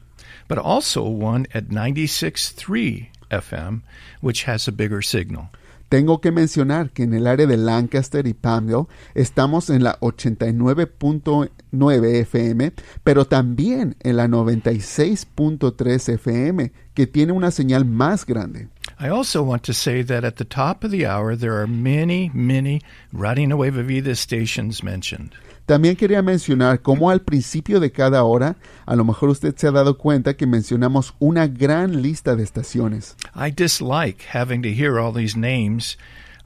but 0.52 0.60
also 0.60 1.08
one 1.08 1.48
at 1.54 1.70
96.3 1.70 3.08
FM, 3.32 3.84
which 4.20 4.44
has 4.44 4.68
a 4.68 4.74
bigger 4.74 5.02
signal. 5.02 5.50
Tengo 5.88 6.20
que 6.20 6.34
mencionar 6.34 6.92
que 6.92 7.04
en 7.04 7.14
el 7.14 7.26
área 7.26 7.48
de 7.48 7.56
Lancaster 7.56 8.28
y 8.28 8.34
Palmdale 8.34 8.88
estamos 9.16 9.70
en 9.70 9.82
la 9.82 9.98
89.9 10.02 12.16
FM, 12.20 12.74
pero 13.06 13.24
también 13.24 13.96
en 14.02 14.18
la 14.18 14.28
96.3 14.28 16.16
FM, 16.16 16.74
que 16.96 17.08
tiene 17.08 17.32
una 17.32 17.52
señal 17.52 17.86
más 17.86 18.26
grande. 18.26 18.68
I 19.04 19.10
also 19.10 19.42
want 19.42 19.64
to 19.64 19.74
say 19.74 20.04
that 20.04 20.24
at 20.24 20.36
the 20.36 20.46
top 20.46 20.84
of 20.84 20.92
the 20.92 21.08
hour, 21.08 21.36
there 21.36 21.60
are 21.60 21.66
many, 21.66 22.30
many 22.36 22.84
Radio 23.12 23.48
Nueva 23.48 23.82
Vida 23.82 24.14
stations 24.16 24.84
mentioned. 24.84 25.32
También 25.66 25.96
quería 25.96 26.22
mencionar 26.22 26.84
cómo 26.84 27.10
al 27.10 27.22
principio 27.22 27.80
de 27.80 27.92
cada 27.92 28.24
hora, 28.24 28.58
a 28.86 28.96
lo 28.96 29.04
mejor 29.04 29.30
usted 29.30 29.56
se 29.58 29.66
ha 29.66 29.72
dado 29.72 29.98
cuenta 29.98 30.36
que 30.36 30.46
mencionamos 30.46 31.16
una 31.18 31.48
gran 31.48 32.04
lista 32.04 32.36
de 32.36 32.44
estaciones. 32.44 33.16
I 33.34 33.50
dislike 33.50 34.28
having 34.36 34.62
to 34.62 34.70
hear 34.70 35.00
all 35.00 35.12
these 35.12 35.36
names 35.36 35.98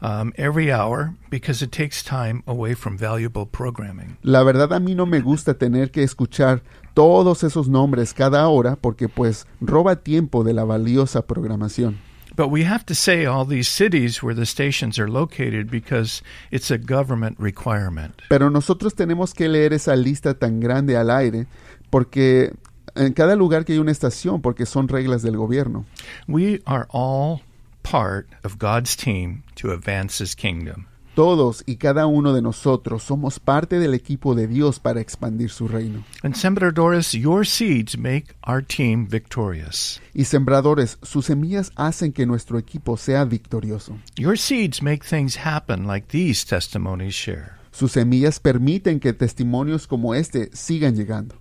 um, 0.02 0.32
every 0.38 0.72
hour 0.72 1.14
because 1.30 1.62
it 1.62 1.74
takes 1.74 2.02
time 2.02 2.42
away 2.48 2.74
from 2.74 2.98
valuable 2.98 3.46
programming. 3.46 4.18
La 4.22 4.44
verdad 4.44 4.72
a 4.72 4.80
mí 4.80 4.96
no 4.96 5.06
me 5.06 5.20
gusta 5.20 5.56
tener 5.56 5.92
que 5.92 6.04
escuchar 6.04 6.62
todos 6.94 7.44
esos 7.44 7.68
nombres 7.68 8.14
cada 8.14 8.48
hora 8.48 8.78
porque 8.78 9.10
pues 9.10 9.46
roba 9.60 9.98
tiempo 9.98 10.46
de 10.46 10.54
la 10.54 10.64
valiosa 10.64 11.28
programación. 11.28 11.98
But 12.36 12.50
we 12.50 12.64
have 12.64 12.86
to 12.88 12.96
say 12.96 13.26
all 13.26 13.46
these 13.46 13.70
cities 13.70 14.22
where 14.22 14.34
the 14.34 14.46
stations 14.46 15.00
are 15.00 15.08
located 15.08 15.72
because 15.72 16.22
it's 16.52 16.70
a 16.70 16.78
government 16.78 17.38
requirement. 17.40 18.22
Pero 18.30 18.50
nosotros 18.50 18.94
tenemos 18.94 19.34
que 19.34 19.48
leer 19.48 19.74
esa 19.74 19.96
lista 19.96 20.34
tan 20.34 20.60
grande 20.60 20.98
al 20.98 21.10
aire 21.10 21.48
porque 21.90 22.52
en 22.96 23.14
cada 23.14 23.36
lugar 23.36 23.64
que 23.64 23.74
hay 23.74 23.80
una 23.80 23.92
estación 23.92 24.42
porque 24.42 24.66
son 24.66 24.88
reglas 24.88 25.22
del 25.22 25.38
gobierno. 25.38 25.86
We 26.28 26.62
are 26.66 26.88
all 26.90 27.42
part 27.84 28.28
of 28.44 28.58
God's 28.58 28.96
team 28.96 29.44
to 29.56 29.72
advance 29.72 30.20
His 30.20 30.36
kingdom. 30.36 30.88
Todos 31.16 31.64
y 31.66 31.78
cada 31.78 32.08
uno 32.08 32.34
de 32.34 32.42
nosotros 32.42 33.04
somos 33.04 33.40
parte 33.40 33.80
del 33.80 33.94
equipo 33.94 34.36
de 34.36 34.48
Dios 34.48 34.82
para 34.82 35.00
expandir 35.00 35.50
su 35.50 35.70
reino. 35.70 36.04
And 36.24 36.36
Sembradores, 36.36 37.14
your 37.14 37.46
seeds 37.46 37.98
make 37.98 38.36
our 38.46 38.62
team 38.62 39.08
victorious. 39.08 40.02
Y 40.14 40.26
sembradores, 40.26 40.98
sus 41.04 41.28
semillas 41.28 41.72
hacen 41.78 42.12
que 42.12 42.26
nuestro 42.26 42.58
equipo 42.58 42.98
sea 42.98 43.24
victorioso. 43.24 43.98
Your 44.18 44.38
seeds 44.38 44.82
make 44.82 45.06
things 45.06 45.38
happen 45.38 45.88
like 45.88 46.10
these 46.10 46.46
testimonies 46.46 47.14
share. 47.14 47.54
Sus 47.72 47.94
semillas 47.94 48.42
permiten 48.42 49.00
que 49.00 49.14
testimonios 49.14 49.88
como 49.88 50.16
este 50.16 50.50
sigan 50.52 50.98
llegando. 50.98 51.36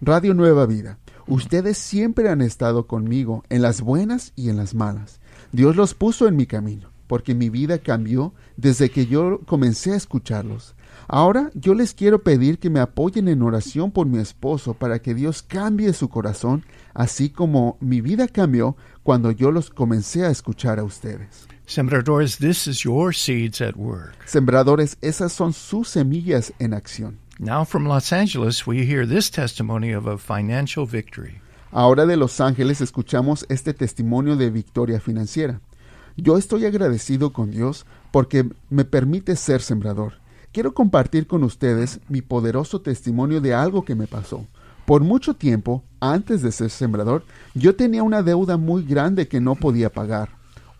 Radio 0.00 0.32
Nueva 0.32 0.64
Vida, 0.66 1.00
ustedes 1.26 1.76
siempre 1.76 2.28
han 2.28 2.40
estado 2.40 2.86
conmigo 2.86 3.42
en 3.48 3.62
las 3.62 3.80
buenas 3.80 4.32
y 4.36 4.48
en 4.48 4.56
las 4.56 4.76
malas. 4.76 5.18
Dios 5.50 5.74
los 5.74 5.94
puso 5.94 6.28
en 6.28 6.36
mi 6.36 6.46
camino, 6.46 6.92
porque 7.08 7.34
mi 7.34 7.48
vida 7.48 7.78
cambió 7.78 8.32
desde 8.56 8.90
que 8.90 9.06
yo 9.06 9.40
comencé 9.46 9.92
a 9.92 9.96
escucharlos. 9.96 10.76
Ahora 11.08 11.50
yo 11.54 11.74
les 11.74 11.94
quiero 11.94 12.22
pedir 12.22 12.58
que 12.58 12.70
me 12.70 12.80
apoyen 12.80 13.28
en 13.28 13.42
oración 13.42 13.90
por 13.90 14.06
mi 14.06 14.18
esposo 14.18 14.74
para 14.74 15.00
que 15.00 15.14
Dios 15.14 15.42
cambie 15.42 15.92
su 15.94 16.08
corazón, 16.08 16.64
así 16.92 17.30
como 17.30 17.78
mi 17.80 18.00
vida 18.00 18.28
cambió 18.28 18.76
cuando 19.02 19.30
yo 19.30 19.50
los 19.50 19.70
comencé 19.70 20.24
a 20.24 20.30
escuchar 20.30 20.78
a 20.78 20.84
ustedes. 20.84 21.48
Sembradores, 21.66 22.38
this 22.38 22.66
is 22.66 22.82
your 22.82 23.14
seeds 23.14 23.60
at 23.60 23.74
work. 23.76 24.16
Sembradores, 24.26 24.96
esas 25.00 25.32
son 25.32 25.52
sus 25.52 25.88
semillas 25.88 26.52
en 26.58 26.74
acción. 26.74 27.18
Now 27.38 27.64
from 27.64 27.86
Los 27.86 28.12
Angeles, 28.12 28.66
we 28.66 28.84
hear 28.84 29.06
this 29.06 29.30
testimony 29.30 29.92
of 29.92 30.06
a 30.06 30.18
financial 30.18 30.86
victory. 30.86 31.40
Ahora 31.70 32.06
de 32.06 32.16
Los 32.16 32.40
Ángeles 32.40 32.80
escuchamos 32.80 33.46
este 33.48 33.74
testimonio 33.74 34.36
de 34.36 34.50
victoria 34.50 35.00
financiera. 35.00 35.60
Yo 36.20 36.36
estoy 36.36 36.66
agradecido 36.66 37.32
con 37.32 37.52
Dios 37.52 37.86
porque 38.10 38.50
me 38.70 38.84
permite 38.84 39.36
ser 39.36 39.62
sembrador. 39.62 40.14
Quiero 40.50 40.74
compartir 40.74 41.28
con 41.28 41.44
ustedes 41.44 42.00
mi 42.08 42.22
poderoso 42.22 42.80
testimonio 42.80 43.40
de 43.40 43.54
algo 43.54 43.84
que 43.84 43.94
me 43.94 44.08
pasó. 44.08 44.44
Por 44.84 45.02
mucho 45.02 45.34
tiempo, 45.34 45.84
antes 46.00 46.42
de 46.42 46.50
ser 46.50 46.70
sembrador, 46.70 47.22
yo 47.54 47.76
tenía 47.76 48.02
una 48.02 48.24
deuda 48.24 48.56
muy 48.56 48.84
grande 48.84 49.28
que 49.28 49.40
no 49.40 49.54
podía 49.54 49.92
pagar. 49.92 50.30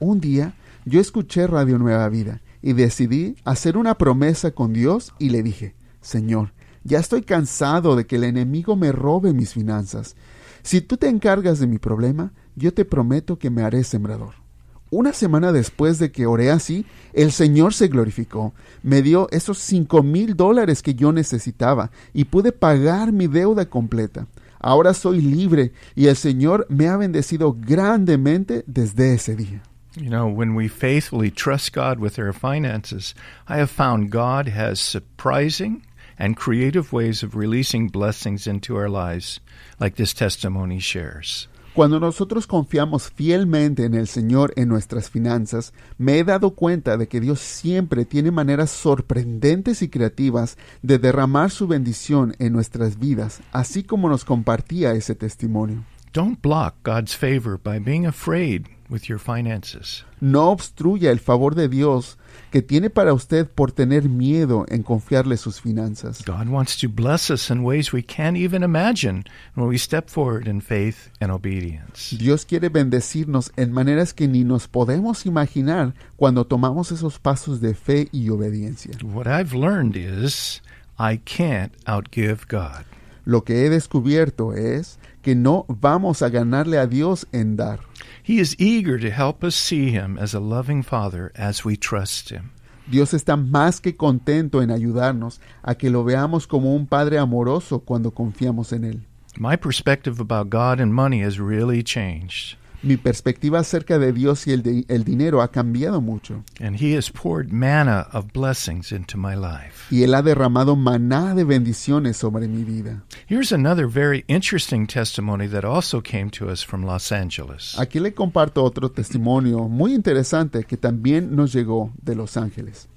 Un 0.01 0.19
día, 0.19 0.55
yo 0.85 1.01
escuché 1.01 1.47
Radio 1.47 1.79
Nueva 1.79 2.09
Vida 2.09 2.41
y 2.61 2.73
decidí 2.73 3.37
hacer 3.45 3.77
una 3.77 3.95
promesa 3.95 4.51
con 4.51 4.73
Dios 4.73 5.15
y 5.21 5.31
le 5.31 5.45
dije, 5.45 5.77
Señor, 6.01 6.53
ya 6.83 6.99
estoy 6.99 7.23
cansado 7.23 7.95
de 7.95 8.09
que 8.09 8.17
el 8.17 8.25
enemigo 8.25 8.75
me 8.75 8.91
robe 8.91 9.33
mis 9.33 9.53
finanzas. 9.53 10.17
Si 10.65 10.81
tú 10.81 10.97
te 10.97 11.09
encargas 11.09 11.61
de 11.61 11.69
mi 11.69 11.79
problema, 11.79 12.33
yo 12.57 12.75
te 12.75 12.85
prometo 12.85 13.39
que 13.39 13.51
me 13.51 13.63
haré 13.63 13.85
sembrador. 13.85 14.48
Una 14.91 15.13
semana 15.13 15.53
después 15.53 15.99
de 15.99 16.11
que 16.11 16.27
oré 16.27 16.51
así, 16.51 16.87
el 17.13 17.33
Señor 17.33 17.75
se 17.75 17.89
glorificó, 17.89 18.55
me 18.83 19.03
dio 19.03 19.29
esos 19.31 19.59
cinco 19.59 20.03
mil 20.03 20.35
dólares 20.35 20.83
que 20.83 20.95
yo 20.95 21.13
necesitaba 21.13 21.91
y 22.15 22.25
pude 22.25 22.53
pagar 22.53 23.13
mi 23.13 23.27
deuda 23.27 23.67
completa. 23.67 24.27
Ahora 24.61 24.95
soy 24.95 25.21
libre 25.21 25.73
y 25.95 26.07
el 26.07 26.17
Señor 26.17 26.67
me 26.71 26.89
ha 26.89 26.97
bendecido 26.97 27.55
grandemente 27.59 28.65
desde 28.67 29.15
ese 29.15 29.37
día. 29.37 29.63
You 29.95 30.11
know, 30.11 30.29
when 30.29 30.55
we 30.55 30.69
faithfully 30.69 31.31
trust 31.31 31.75
God 31.75 31.99
with 31.99 32.19
our 32.19 32.33
finances, 32.33 33.15
I 33.49 33.59
have 33.59 33.71
found 33.71 34.11
God 34.11 34.49
has 34.49 34.81
surprising 34.81 35.83
and 36.19 36.37
creative 36.37 36.93
ways 36.93 37.23
of 37.23 37.35
releasing 37.35 37.89
blessings 37.89 38.47
into 38.47 38.77
our 38.77 38.89
lives, 38.89 39.41
like 39.81 39.97
this 39.97 40.13
testimony 40.13 40.79
shares. 40.79 41.49
Cuando 41.79 42.01
nosotros 42.01 42.49
confiamos 42.49 43.09
fielmente 43.09 43.85
en 43.85 43.95
el 43.95 44.09
Señor 44.09 44.53
en 44.57 44.69
nuestras 44.69 45.11
finanzas, 45.11 45.73
me 45.97 46.19
he 46.19 46.25
dado 46.25 46.51
cuenta 46.51 46.97
de 46.97 47.07
que 47.07 47.21
Dios 47.21 47.39
siempre 47.39 48.05
tiene 48.05 48.33
maneras 48.33 48.71
sorprendentes 48.73 49.81
y 49.83 49.89
creativas 49.89 50.59
de 50.83 50.99
derramar 50.99 51.53
su 51.53 51.69
bendición 51.69 52.35
en 52.41 52.53
nuestras 52.53 52.99
vidas, 52.99 53.43
así 53.53 53.85
como 53.85 54.09
nos 54.09 54.25
compartía 54.25 54.91
ese 54.95 55.15
testimonio. 55.15 55.85
Don't 56.13 56.43
block 56.43 56.75
God's 56.83 57.17
favor 57.17 57.57
by 57.63 57.79
being 57.79 58.07
afraid 58.07 58.67
with 58.89 59.09
your 59.09 59.19
finances. 59.19 60.05
No 60.21 60.51
obstruya 60.51 61.11
el 61.11 61.21
favor 61.21 61.55
de 61.55 61.69
Dios 61.69 62.17
que 62.51 62.63
tiene 62.63 62.91
para 62.91 63.13
usted 63.13 63.47
por 63.47 63.73
tener 63.73 64.09
miedo 64.09 64.65
en 64.69 64.83
confiarle 64.83 65.37
sus 65.37 65.61
finanzas. 65.61 66.25
God 66.25 66.49
wants 66.49 66.79
to 66.79 66.89
bless 66.89 67.31
us 67.31 67.51
in 67.51 67.65
ways 67.65 67.93
we 67.93 68.03
can't 68.03 68.37
even 68.37 68.63
imagine 68.63 69.25
when 69.55 69.69
we 69.69 69.79
step 69.79 70.09
forward 70.09 70.49
in 70.49 70.61
faith 70.61 71.11
and 71.21 71.31
obedience. 71.31 72.17
Dios 72.17 72.45
quiere 72.45 72.69
bendecirnos 72.69 73.53
en 73.57 73.73
maneras 73.73 74.15
que 74.15 74.29
ni 74.29 74.45
nos 74.45 74.67
podemos 74.67 75.27
imaginar 75.27 75.95
cuando 76.17 76.47
tomamos 76.47 76.91
esos 76.93 77.19
pasos 77.19 77.61
de 77.61 77.75
fe 77.75 78.09
y 78.13 78.31
obediencia. 78.31 78.93
What 79.03 79.27
I've 79.27 79.55
learned 79.55 79.97
is 79.97 80.63
I 80.99 81.19
can't 81.19 81.73
outgive 81.87 82.47
God. 82.49 82.85
Lo 83.25 83.45
que 83.45 83.67
he 83.67 83.69
descubierto 83.69 84.55
es 84.55 84.99
que 85.23 85.35
no 85.35 85.65
vamos 85.69 86.23
a 86.23 86.29
ganarle 86.29 86.79
a 86.79 86.87
Dios 86.87 87.27
en 87.33 87.57
dar. 87.57 87.81
He 88.23 88.39
is 88.39 88.55
eager 88.59 88.99
to 88.99 89.11
help 89.11 89.43
us 89.43 89.55
see 89.55 89.91
Him 89.91 90.19
as 90.19 90.35
a 90.35 90.41
loving 90.41 90.83
Father 90.83 91.33
as 91.35 91.65
we 91.65 91.77
trust 91.77 92.31
Him. 92.31 92.51
Dios 92.91 93.13
está 93.13 93.37
más 93.37 93.81
que 93.81 93.97
contento 93.97 94.63
en 94.63 94.71
ayudarnos 94.71 95.41
a 95.63 95.75
que 95.75 95.91
lo 95.91 96.05
veamos 96.05 96.47
como 96.47 96.75
un 96.75 96.87
Padre 96.87 97.19
amoroso 97.19 97.81
cuando 97.81 98.13
confiamos 98.13 98.73
en 98.73 98.85
Él. 98.85 99.01
My 99.39 99.57
perspective 99.57 100.21
about 100.21 100.51
God 100.51 100.81
and 100.81 100.93
money 100.95 101.23
has 101.23 101.39
really 101.39 101.83
changed, 101.83 102.57
Mi 102.83 102.97
perspectiva 102.97 103.59
acerca 103.59 103.99
de 103.99 104.13
Dios 104.13 104.47
y 104.47 104.53
el, 104.53 104.63
de- 104.63 104.85
el 104.89 105.03
dinero 105.03 105.43
ha 105.43 105.51
cambiado 105.51 106.01
mucho 106.01 106.45
and 106.61 106.81
He 106.81 106.97
has 106.97 107.11
poured 107.11 107.51
manna 107.51 108.07
of 108.13 108.27
blessings 108.33 108.93
into 108.93 109.19
my 109.19 109.35
life. 109.35 109.87
y 109.91 110.05
Él 110.05 110.15
ha 110.15 110.23
derramado 110.23 110.77
maná 110.77 111.35
de 111.35 111.43
bendiciones 111.43 112.17
sobre 112.17 112.47
mi 112.47 112.63
vida. 112.63 113.03
Here's 113.29 113.51
another 113.53 113.89
very 113.89 114.25
interesting 114.29 114.87
testimony 114.87 115.49
that 115.49 115.65
also 115.65 116.01
came 116.01 116.31
to 116.31 116.49
us 116.49 116.65
from 116.65 116.85
Los 116.85 117.11
Angeles. 117.11 117.75
Aquí 117.79 117.99
le 117.99 118.15
comparto 118.15 118.63
otro 118.63 118.91
testimonio 118.93 119.69
muy 119.69 119.93
interesante 119.93 120.63
que 120.63 120.77
también 120.77 121.35
nos 121.35 121.53
llegó 121.53 121.93
de 122.01 122.15
Los 122.15 122.37
Ángeles. 122.37 122.89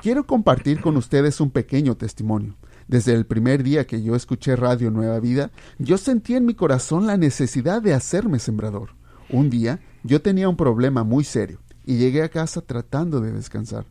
Quiero 0.00 0.26
compartir 0.26 0.80
con 0.80 0.96
ustedes 0.96 1.42
un 1.42 1.50
pequeño 1.50 1.94
testimonio. 1.94 2.56
Desde 2.88 3.12
el 3.12 3.26
primer 3.26 3.62
día 3.62 3.86
que 3.86 4.02
yo 4.02 4.16
escuché 4.16 4.56
Radio 4.56 4.90
Nueva 4.90 5.20
Vida, 5.20 5.50
yo 5.78 5.98
sentí 5.98 6.34
en 6.36 6.46
mi 6.46 6.54
corazón 6.54 7.06
la 7.06 7.18
necesidad 7.18 7.82
de 7.82 7.92
hacerme 7.92 8.38
sembrador. 8.38 8.98
Un 9.32 9.48
día 9.48 9.78
yo 10.02 10.20
tenía 10.20 10.48
un 10.48 10.56
problema 10.56 11.04
muy 11.04 11.22
serio 11.22 11.58
y 11.86 11.98
llegué 11.98 12.22
a 12.22 12.28
casa 12.28 12.60
tratando 12.60 13.20
de 13.20 13.32
descansar. 13.32 13.84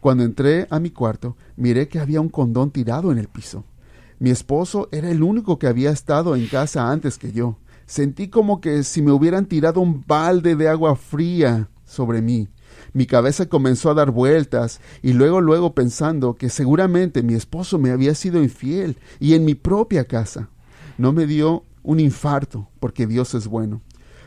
Cuando 0.00 0.22
entré 0.22 0.66
a 0.70 0.78
mi 0.78 0.90
cuarto, 0.90 1.36
miré 1.56 1.88
que 1.88 1.98
había 1.98 2.20
un 2.20 2.28
condón 2.28 2.70
tirado 2.70 3.10
en 3.10 3.18
el 3.18 3.28
piso. 3.28 3.64
Mi 4.20 4.30
esposo 4.30 4.88
era 4.92 5.10
el 5.10 5.22
único 5.22 5.58
que 5.58 5.66
había 5.66 5.90
estado 5.90 6.36
en 6.36 6.46
casa 6.46 6.90
antes 6.90 7.18
que 7.18 7.32
yo. 7.32 7.56
Sentí 7.86 8.28
como 8.28 8.60
que 8.60 8.84
si 8.84 9.02
me 9.02 9.10
hubieran 9.10 9.46
tirado 9.46 9.80
un 9.80 10.04
balde 10.06 10.54
de 10.54 10.68
agua 10.68 10.94
fría 10.94 11.68
sobre 11.84 12.22
mí. 12.22 12.48
Mi 12.92 13.06
cabeza 13.06 13.46
comenzó 13.46 13.90
a 13.90 13.94
dar 13.94 14.12
vueltas 14.12 14.80
y 15.02 15.12
luego 15.12 15.40
luego 15.40 15.74
pensando 15.74 16.34
que 16.34 16.50
seguramente 16.50 17.22
mi 17.22 17.34
esposo 17.34 17.78
me 17.78 17.90
había 17.90 18.14
sido 18.14 18.42
infiel 18.42 18.96
y 19.18 19.34
en 19.34 19.44
mi 19.44 19.54
propia 19.54 20.04
casa. 20.04 20.48
No 20.98 21.12
me 21.12 21.26
dio 21.26 21.64
un 21.82 21.98
infarto 21.98 22.68
porque 22.78 23.06
Dios 23.06 23.34
es 23.34 23.48
bueno. 23.48 23.82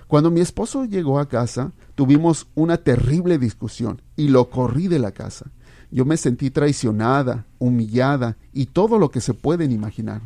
Cuando 0.08 0.32
mi 0.32 0.42
esposo 0.42 0.86
llegó 0.86 1.20
a 1.20 1.28
casa, 1.28 1.72
tuvimos 1.96 2.48
una 2.56 2.78
terrible 2.78 3.38
discusión 3.38 4.02
y 4.16 4.30
lo 4.30 4.50
corrí 4.50 4.88
de 4.88 5.00
la 5.00 5.12
casa. 5.12 5.52
Yo 5.92 6.06
me 6.06 6.18
sentí 6.18 6.50
traicionada, 6.50 7.46
humillada 7.60 8.38
y 8.54 8.68
todo 8.68 9.00
lo 9.00 9.12
que 9.12 9.22
se 9.22 9.34
pueden 9.34 9.72
imaginar. 9.72 10.22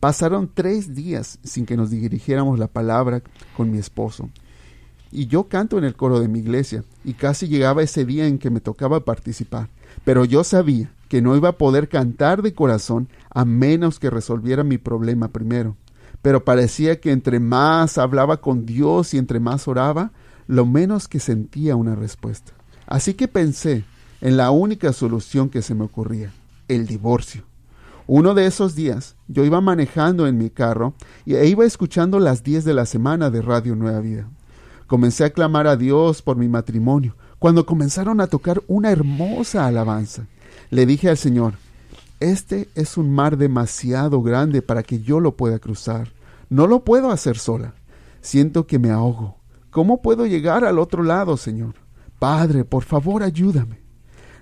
Pasaron 0.00 0.50
tres 0.52 0.94
días 0.94 1.38
sin 1.42 1.66
que 1.66 1.76
nos 1.76 1.90
dirigiéramos 1.90 2.58
la 2.58 2.68
palabra 2.68 3.22
con 3.56 3.70
mi 3.70 3.78
esposo 3.78 4.28
y 5.14 5.28
yo 5.28 5.44
canto 5.44 5.78
en 5.78 5.84
el 5.84 5.94
coro 5.94 6.18
de 6.18 6.26
mi 6.26 6.40
iglesia, 6.40 6.82
y 7.04 7.12
casi 7.12 7.46
llegaba 7.46 7.84
ese 7.84 8.04
día 8.04 8.26
en 8.26 8.36
que 8.36 8.50
me 8.50 8.60
tocaba 8.60 9.04
participar, 9.04 9.68
pero 10.04 10.24
yo 10.24 10.42
sabía 10.42 10.90
que 11.08 11.22
no 11.22 11.36
iba 11.36 11.50
a 11.50 11.56
poder 11.56 11.88
cantar 11.88 12.42
de 12.42 12.52
corazón 12.52 13.08
a 13.30 13.44
menos 13.44 14.00
que 14.00 14.10
resolviera 14.10 14.64
mi 14.64 14.76
problema 14.76 15.28
primero. 15.28 15.76
Pero 16.24 16.42
parecía 16.42 17.00
que 17.00 17.12
entre 17.12 17.38
más 17.38 17.98
hablaba 17.98 18.38
con 18.38 18.64
Dios 18.64 19.12
y 19.12 19.18
entre 19.18 19.40
más 19.40 19.68
oraba, 19.68 20.10
lo 20.46 20.64
menos 20.64 21.06
que 21.06 21.20
sentía 21.20 21.76
una 21.76 21.96
respuesta. 21.96 22.54
Así 22.86 23.12
que 23.12 23.28
pensé 23.28 23.84
en 24.22 24.38
la 24.38 24.50
única 24.50 24.94
solución 24.94 25.50
que 25.50 25.60
se 25.60 25.74
me 25.74 25.84
ocurría, 25.84 26.32
el 26.66 26.86
divorcio. 26.86 27.42
Uno 28.06 28.32
de 28.32 28.46
esos 28.46 28.74
días 28.74 29.16
yo 29.28 29.44
iba 29.44 29.60
manejando 29.60 30.26
en 30.26 30.38
mi 30.38 30.48
carro 30.48 30.94
e 31.26 31.46
iba 31.46 31.66
escuchando 31.66 32.18
las 32.18 32.42
10 32.42 32.64
de 32.64 32.72
la 32.72 32.86
semana 32.86 33.28
de 33.28 33.42
Radio 33.42 33.76
Nueva 33.76 34.00
Vida. 34.00 34.26
Comencé 34.86 35.24
a 35.24 35.30
clamar 35.30 35.66
a 35.66 35.76
Dios 35.76 36.22
por 36.22 36.38
mi 36.38 36.48
matrimonio, 36.48 37.16
cuando 37.38 37.66
comenzaron 37.66 38.22
a 38.22 38.28
tocar 38.28 38.62
una 38.66 38.90
hermosa 38.90 39.66
alabanza. 39.66 40.26
Le 40.70 40.86
dije 40.86 41.10
al 41.10 41.18
Señor, 41.18 41.56
este 42.24 42.68
es 42.74 42.96
un 42.96 43.10
mar 43.10 43.36
demasiado 43.36 44.22
grande 44.22 44.62
para 44.62 44.82
que 44.82 45.00
yo 45.00 45.20
lo 45.20 45.36
pueda 45.36 45.58
cruzar. 45.58 46.12
No 46.48 46.66
lo 46.66 46.84
puedo 46.84 47.10
hacer 47.10 47.38
sola. 47.38 47.74
Siento 48.20 48.66
que 48.66 48.78
me 48.78 48.90
ahogo. 48.90 49.36
¿Cómo 49.70 50.02
puedo 50.02 50.26
llegar 50.26 50.64
al 50.64 50.78
otro 50.78 51.02
lado, 51.02 51.36
Señor? 51.36 51.74
Padre, 52.18 52.64
por 52.64 52.84
favor, 52.84 53.22
ayúdame. 53.22 53.80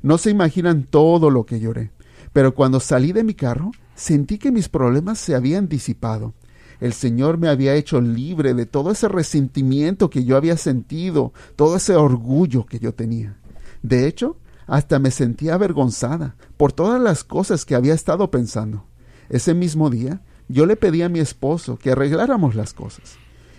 No 0.03 0.19
se 0.19 0.31
imaginan 0.31 0.85
todo 0.85 1.31
lo 1.31 1.47
que 1.47 1.61
lloré, 1.61 1.93
pero 2.33 2.55
cuando 2.55 2.81
salí 2.81 3.13
de 3.13 3.25
mi 3.25 3.35
carro, 3.35 3.71
sentí 3.95 4.39
que 4.39 4.51
mis 4.51 4.69
problemas 4.69 5.19
se 5.19 5.35
habían 5.35 5.69
disipado 5.69 6.35
el 6.83 6.95
Señor 6.95 7.39
me 7.39 7.47
había 7.47 7.77
hecho 7.77 8.01
libre 8.01 8.55
de 8.55 8.67
todo 8.67 8.91
ese 8.91 9.07
resentimiento 9.07 10.11
que 10.11 10.25
yo 10.25 10.37
había 10.37 10.57
sentido, 10.57 11.33
todo 11.55 11.77
ese 11.77 11.95
orgullo 11.95 12.67
que 12.67 12.81
yo 12.81 12.93
tenía. 12.93 13.37
De 13.83 14.09
hecho, 14.09 14.37
hasta 14.67 14.99
me 14.99 15.11
sentía 15.11 15.55
avergonzada 15.55 16.37
por 16.57 16.73
todas 16.73 17.01
las 17.01 17.25
cosas 17.25 17.65
que 17.65 17.75
había 17.75 17.95
estado 17.95 18.31
pensando. 18.31 18.87
Ese 19.29 19.55
mismo 19.55 19.91
día, 19.91 20.23
yo 20.49 20.67
le 20.67 20.77
pedí 20.77 21.03
a 21.03 21.09
mi 21.09 21.21
esposo 21.21 21.79
que 21.79 21.93
arregláramos 21.93 22.55
las 22.55 22.75
cosas. 22.75 23.17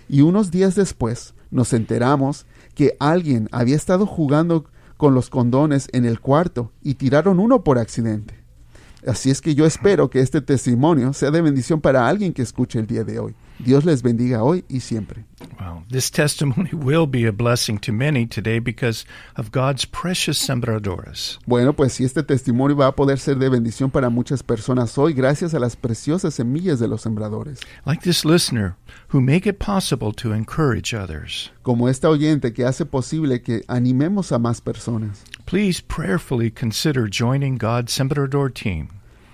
Y 0.08 0.20
unos 0.20 0.50
días 0.50 0.74
después 0.74 1.34
nos 1.50 1.72
enteramos 1.72 2.46
que 2.74 2.96
alguien 3.00 3.48
había 3.52 3.76
estado 3.76 4.06
jugando 4.06 4.66
con 4.96 5.14
los 5.14 5.30
condones 5.30 5.88
en 5.92 6.04
el 6.04 6.20
cuarto 6.20 6.72
y 6.82 6.94
tiraron 6.94 7.40
uno 7.40 7.64
por 7.64 7.78
accidente. 7.78 8.34
Así 9.06 9.30
es 9.30 9.40
que 9.40 9.54
yo 9.54 9.66
espero 9.66 10.08
que 10.08 10.20
este 10.20 10.40
testimonio 10.40 11.12
sea 11.12 11.30
de 11.30 11.42
bendición 11.42 11.80
para 11.80 12.08
alguien 12.08 12.32
que 12.32 12.42
escuche 12.42 12.78
el 12.78 12.86
día 12.86 13.04
de 13.04 13.18
hoy. 13.18 13.34
Dios 13.58 13.84
les 13.84 14.02
bendiga 14.02 14.42
hoy 14.42 14.64
y 14.68 14.80
siempre. 14.80 15.24
Wow. 15.60 15.84
This 15.88 16.10
testimony 16.10 16.70
will 16.72 17.06
be 17.06 17.24
a 17.26 17.32
blessing 17.32 17.78
to 17.78 17.92
many 17.92 18.26
today 18.26 18.58
because 18.58 19.04
of 19.36 19.52
God's 19.52 19.84
precious 19.84 20.38
sembradores. 20.38 21.38
Bueno, 21.46 21.72
pues 21.72 21.92
si 21.94 22.04
este 22.04 22.22
testimonio 22.22 22.76
va 22.76 22.88
a 22.88 22.96
poder 22.96 23.18
ser 23.18 23.36
de 23.36 23.48
bendición 23.48 23.90
para 23.90 24.10
muchas 24.10 24.42
personas 24.42 24.98
hoy 24.98 25.12
gracias 25.12 25.54
a 25.54 25.58
las 25.58 25.76
preciosas 25.76 26.34
semillas 26.34 26.80
de 26.80 26.88
los 26.88 27.02
sembradores. 27.02 27.60
Like 27.86 28.02
this 28.02 28.24
listener 28.24 28.76
who 29.08 29.20
make 29.20 29.46
it 29.46 29.58
possible 29.58 30.12
to 30.12 30.32
encourage 30.32 30.92
others. 30.92 31.52
Como 31.62 31.88
esta 31.88 32.08
oyente 32.08 32.52
que 32.52 32.64
hace 32.64 32.84
posible 32.84 33.40
que 33.40 33.62
animemos 33.68 34.32
a 34.32 34.38
más 34.38 34.60
personas. 34.60 35.24
Please 35.46 35.80
prayerfully 35.80 36.50
consider 36.50 37.08
joining 37.08 37.56
God's 37.56 37.92
Sembrador 37.92 38.52
team. 38.52 38.88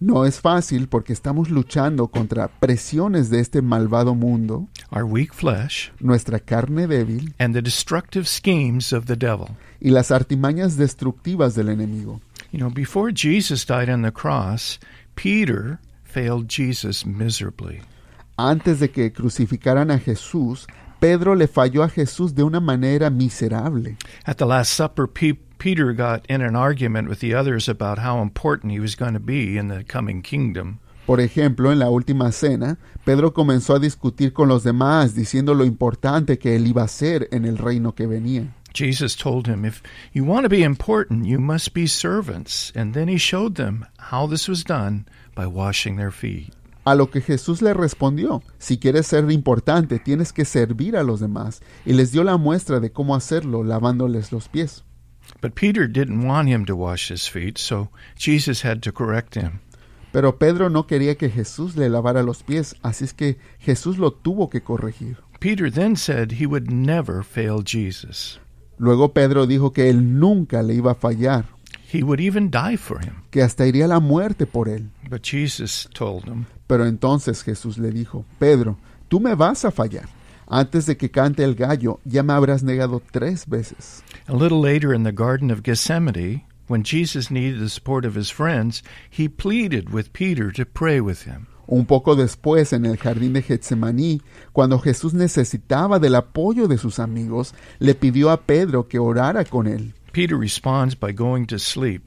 No 0.00 0.24
es 0.24 0.40
fácil 0.40 0.88
porque 0.88 1.12
estamos 1.12 1.50
luchando 1.50 2.06
contra 2.08 2.48
presiones 2.48 3.28
de 3.30 3.40
este 3.40 3.60
malvado 3.60 4.14
mundo, 4.14 4.68
our 4.92 5.02
weak 5.04 5.34
flesh, 5.34 5.90
nuestra 6.00 6.38
carne 6.38 6.86
débil 6.86 7.34
and 7.38 7.52
the 7.54 7.60
destructive 7.60 8.26
schemes 8.26 8.92
of 8.94 9.04
the 9.06 9.16
devil. 9.16 9.48
y 9.80 9.90
las 9.90 10.10
artimañas 10.10 10.76
destructivas 10.78 11.54
del 11.54 11.68
enemigo. 11.68 12.20
You 12.52 12.60
know, 12.60 12.70
before 12.70 13.12
Jesus 13.12 13.66
died 13.66 13.90
on 13.90 14.00
the 14.02 14.12
cross, 14.12 14.78
Peter 15.16 15.80
failed 16.04 16.48
Jesus 16.48 17.04
miserably. 17.04 17.82
Antes 18.40 18.78
de 18.78 18.90
que 18.90 19.12
crucificaran 19.12 19.90
a 19.90 19.98
Jesús, 19.98 20.68
Pedro 21.00 21.34
le 21.34 21.48
falló 21.48 21.82
a 21.82 21.88
Jesús 21.88 22.36
de 22.36 22.44
una 22.44 22.60
manera 22.60 23.10
miserable. 23.10 23.96
At 24.24 24.36
the 24.36 24.46
Last 24.46 24.72
Supper, 24.72 25.08
Pe- 25.08 25.40
Peter 25.58 25.92
got 25.92 26.24
in 26.28 26.40
an 26.40 26.54
argument 26.54 27.08
with 27.08 27.18
the 27.18 27.34
others 27.34 27.68
about 27.68 27.98
how 27.98 28.22
important 28.22 28.72
he 28.72 28.78
was 28.78 28.94
going 28.94 29.14
to 29.14 29.18
be 29.18 29.58
in 29.58 29.66
the 29.66 29.82
coming 29.82 30.22
kingdom. 30.22 30.78
Por 31.04 31.18
ejemplo, 31.18 31.72
en 31.72 31.80
la 31.80 31.90
última 31.90 32.30
cena, 32.30 32.78
Pedro 33.04 33.32
comenzó 33.32 33.74
a 33.74 33.80
discutir 33.80 34.32
con 34.32 34.48
los 34.48 34.62
demás, 34.62 35.16
diciendo 35.16 35.52
lo 35.52 35.64
importante 35.64 36.38
que 36.38 36.54
él 36.54 36.68
iba 36.68 36.84
a 36.84 36.88
ser 36.88 37.28
en 37.32 37.44
el 37.44 37.58
reino 37.58 37.96
que 37.96 38.06
venía. 38.06 38.54
Jesus 38.72 39.16
told 39.16 39.48
him, 39.48 39.64
If 39.64 39.82
you 40.12 40.22
want 40.22 40.44
to 40.44 40.48
be 40.48 40.62
important, 40.62 41.26
you 41.26 41.40
must 41.40 41.74
be 41.74 41.88
servants. 41.88 42.70
And 42.76 42.94
then 42.94 43.08
he 43.08 43.18
showed 43.18 43.56
them 43.56 43.86
how 43.98 44.28
this 44.28 44.48
was 44.48 44.62
done 44.62 45.06
by 45.34 45.46
washing 45.46 45.96
their 45.96 46.12
feet. 46.12 46.52
A 46.88 46.94
lo 46.94 47.10
que 47.10 47.20
Jesús 47.20 47.60
le 47.60 47.74
respondió, 47.74 48.42
si 48.56 48.78
quieres 48.78 49.06
ser 49.06 49.30
importante, 49.30 49.98
tienes 49.98 50.32
que 50.32 50.46
servir 50.46 50.96
a 50.96 51.02
los 51.02 51.20
demás, 51.20 51.60
y 51.84 51.92
les 51.92 52.12
dio 52.12 52.24
la 52.24 52.38
muestra 52.38 52.80
de 52.80 52.92
cómo 52.92 53.14
hacerlo, 53.14 53.62
lavándoles 53.62 54.32
los 54.32 54.48
pies. 54.48 54.84
But 55.42 55.52
Peter 55.52 55.86
didn't 55.86 56.26
want 56.26 56.48
him 56.48 56.64
to 56.64 56.74
wash 56.74 57.12
his 57.12 57.28
feet, 57.28 57.58
so 57.58 57.90
Jesus 58.16 58.64
had 58.64 58.80
to 58.80 58.90
correct 58.90 59.36
him. 59.36 59.60
Pero 60.12 60.38
Pedro 60.38 60.70
no 60.70 60.86
quería 60.86 61.18
que 61.18 61.28
Jesús 61.28 61.76
le 61.76 61.90
lavara 61.90 62.22
los 62.22 62.42
pies, 62.42 62.74
así 62.82 63.04
es 63.04 63.12
que 63.12 63.36
Jesús 63.58 63.98
lo 63.98 64.10
tuvo 64.10 64.48
que 64.48 64.62
corregir. 64.62 65.18
Peter 65.40 65.70
then 65.70 65.94
said 65.94 66.40
he 66.40 66.46
would 66.46 66.70
never 66.70 67.22
fail 67.22 67.62
Jesus. 67.62 68.40
Luego 68.78 69.12
Pedro 69.12 69.46
dijo 69.46 69.74
que 69.74 69.90
él 69.90 70.18
nunca 70.18 70.62
le 70.62 70.72
iba 70.72 70.92
a 70.92 70.94
fallar, 70.94 71.44
He 71.90 72.02
would 72.02 72.20
even 72.20 72.50
die 72.50 72.76
for 72.76 73.00
him. 73.00 73.22
que 73.30 73.42
hasta 73.42 73.66
iría 73.66 73.86
a 73.86 73.88
la 73.88 74.00
muerte 74.00 74.46
por 74.46 74.68
él. 74.68 74.90
But 75.08 75.22
Jesus 75.22 75.88
told 75.94 76.26
him, 76.26 76.46
Pero 76.66 76.86
entonces 76.86 77.42
Jesús 77.42 77.78
le 77.78 77.90
dijo, 77.90 78.24
Pedro, 78.38 78.76
tú 79.08 79.20
me 79.20 79.34
vas 79.34 79.64
a 79.64 79.70
fallar. 79.70 80.08
Antes 80.46 80.86
de 80.86 80.96
que 80.96 81.10
cante 81.10 81.44
el 81.44 81.54
gallo, 81.54 82.00
ya 82.04 82.22
me 82.22 82.32
habrás 82.32 82.62
negado 82.62 83.02
tres 83.10 83.46
veces. 83.46 84.02
A 84.26 84.34
little 84.34 84.60
later 84.60 84.92
in 84.94 85.02
the 85.04 85.12
Garden 85.12 85.50
of 85.50 85.62
Gethsemane, 85.62 86.44
when 86.68 86.82
Jesus 86.82 87.30
needed 87.30 87.60
the 87.60 87.68
support 87.68 88.04
of 88.04 88.14
his 88.16 88.30
friends, 88.30 88.82
he 89.10 89.28
pleaded 89.28 89.90
with 89.92 90.12
Peter 90.12 90.52
to 90.52 90.66
pray 90.66 91.00
with 91.00 91.26
him. 91.26 91.46
Un 91.66 91.84
poco 91.84 92.16
después, 92.16 92.72
en 92.72 92.86
el 92.86 92.96
jardín 92.96 93.34
de 93.34 93.42
Getsemaní, 93.42 94.22
cuando 94.52 94.78
Jesús 94.78 95.12
necesitaba 95.12 95.98
del 95.98 96.14
apoyo 96.14 96.66
de 96.66 96.78
sus 96.78 96.98
amigos, 96.98 97.54
le 97.78 97.94
pidió 97.94 98.30
a 98.30 98.40
Pedro 98.40 98.88
que 98.88 98.98
orara 98.98 99.44
con 99.44 99.66
él. 99.66 99.94
Peter 100.12 100.36
responds 100.36 100.94
by 100.94 101.12
going 101.12 101.46
to 101.46 101.58
sleep, 101.58 102.02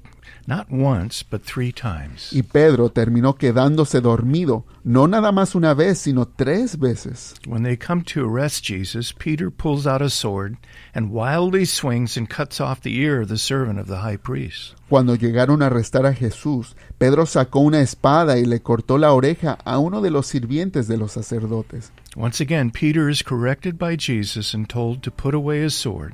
not 0.47 0.71
once, 0.71 1.23
but 1.23 1.43
three 1.43 1.71
times. 1.71 2.31
Y 2.33 2.41
Pedro 2.41 2.89
terminó 2.89 3.37
quedándose 3.37 4.01
dormido, 4.01 4.65
no 4.83 5.05
nada 5.05 5.31
más 5.31 5.55
una 5.55 5.73
vez, 5.75 5.99
sino 5.99 6.25
tres 6.25 6.77
veces. 6.79 7.35
When 7.45 7.63
they 7.63 7.77
come 7.77 8.03
to 8.05 8.25
arrest 8.25 8.63
Jesus, 8.63 9.13
Peter 9.13 9.51
pulls 9.51 9.85
out 9.85 10.01
a 10.01 10.09
sword 10.09 10.57
and 10.95 11.11
wildly 11.11 11.65
swings 11.65 12.17
and 12.17 12.27
cuts 12.27 12.59
off 12.59 12.81
the 12.81 12.97
ear 12.97 13.21
of 13.21 13.29
the 13.29 13.37
servant 13.37 13.79
of 13.79 13.87
the 13.87 13.97
high 13.97 14.17
priest. 14.17 14.75
Cuando 14.89 15.15
llegaron 15.15 15.61
a 15.61 15.67
arrestar 15.67 16.05
a 16.05 16.13
Jesús, 16.13 16.75
Pedro 16.97 17.25
sacó 17.25 17.59
una 17.59 17.81
espada 17.81 18.37
y 18.39 18.45
le 18.45 18.61
cortó 18.61 18.97
la 18.97 19.13
oreja 19.13 19.57
a 19.63 19.77
uno 19.79 20.01
de 20.01 20.09
los 20.09 20.27
sirvientes 20.27 20.87
de 20.87 20.97
los 20.97 21.11
sacerdotes. 21.13 21.91
Once 22.15 22.41
again, 22.41 22.71
Peter 22.71 23.07
is 23.09 23.23
corrected 23.23 23.77
by 23.77 23.95
Jesus 23.95 24.53
and 24.53 24.67
told 24.67 25.01
to 25.03 25.11
put 25.11 25.33
away 25.33 25.61
his 25.61 25.75
sword. 25.75 26.13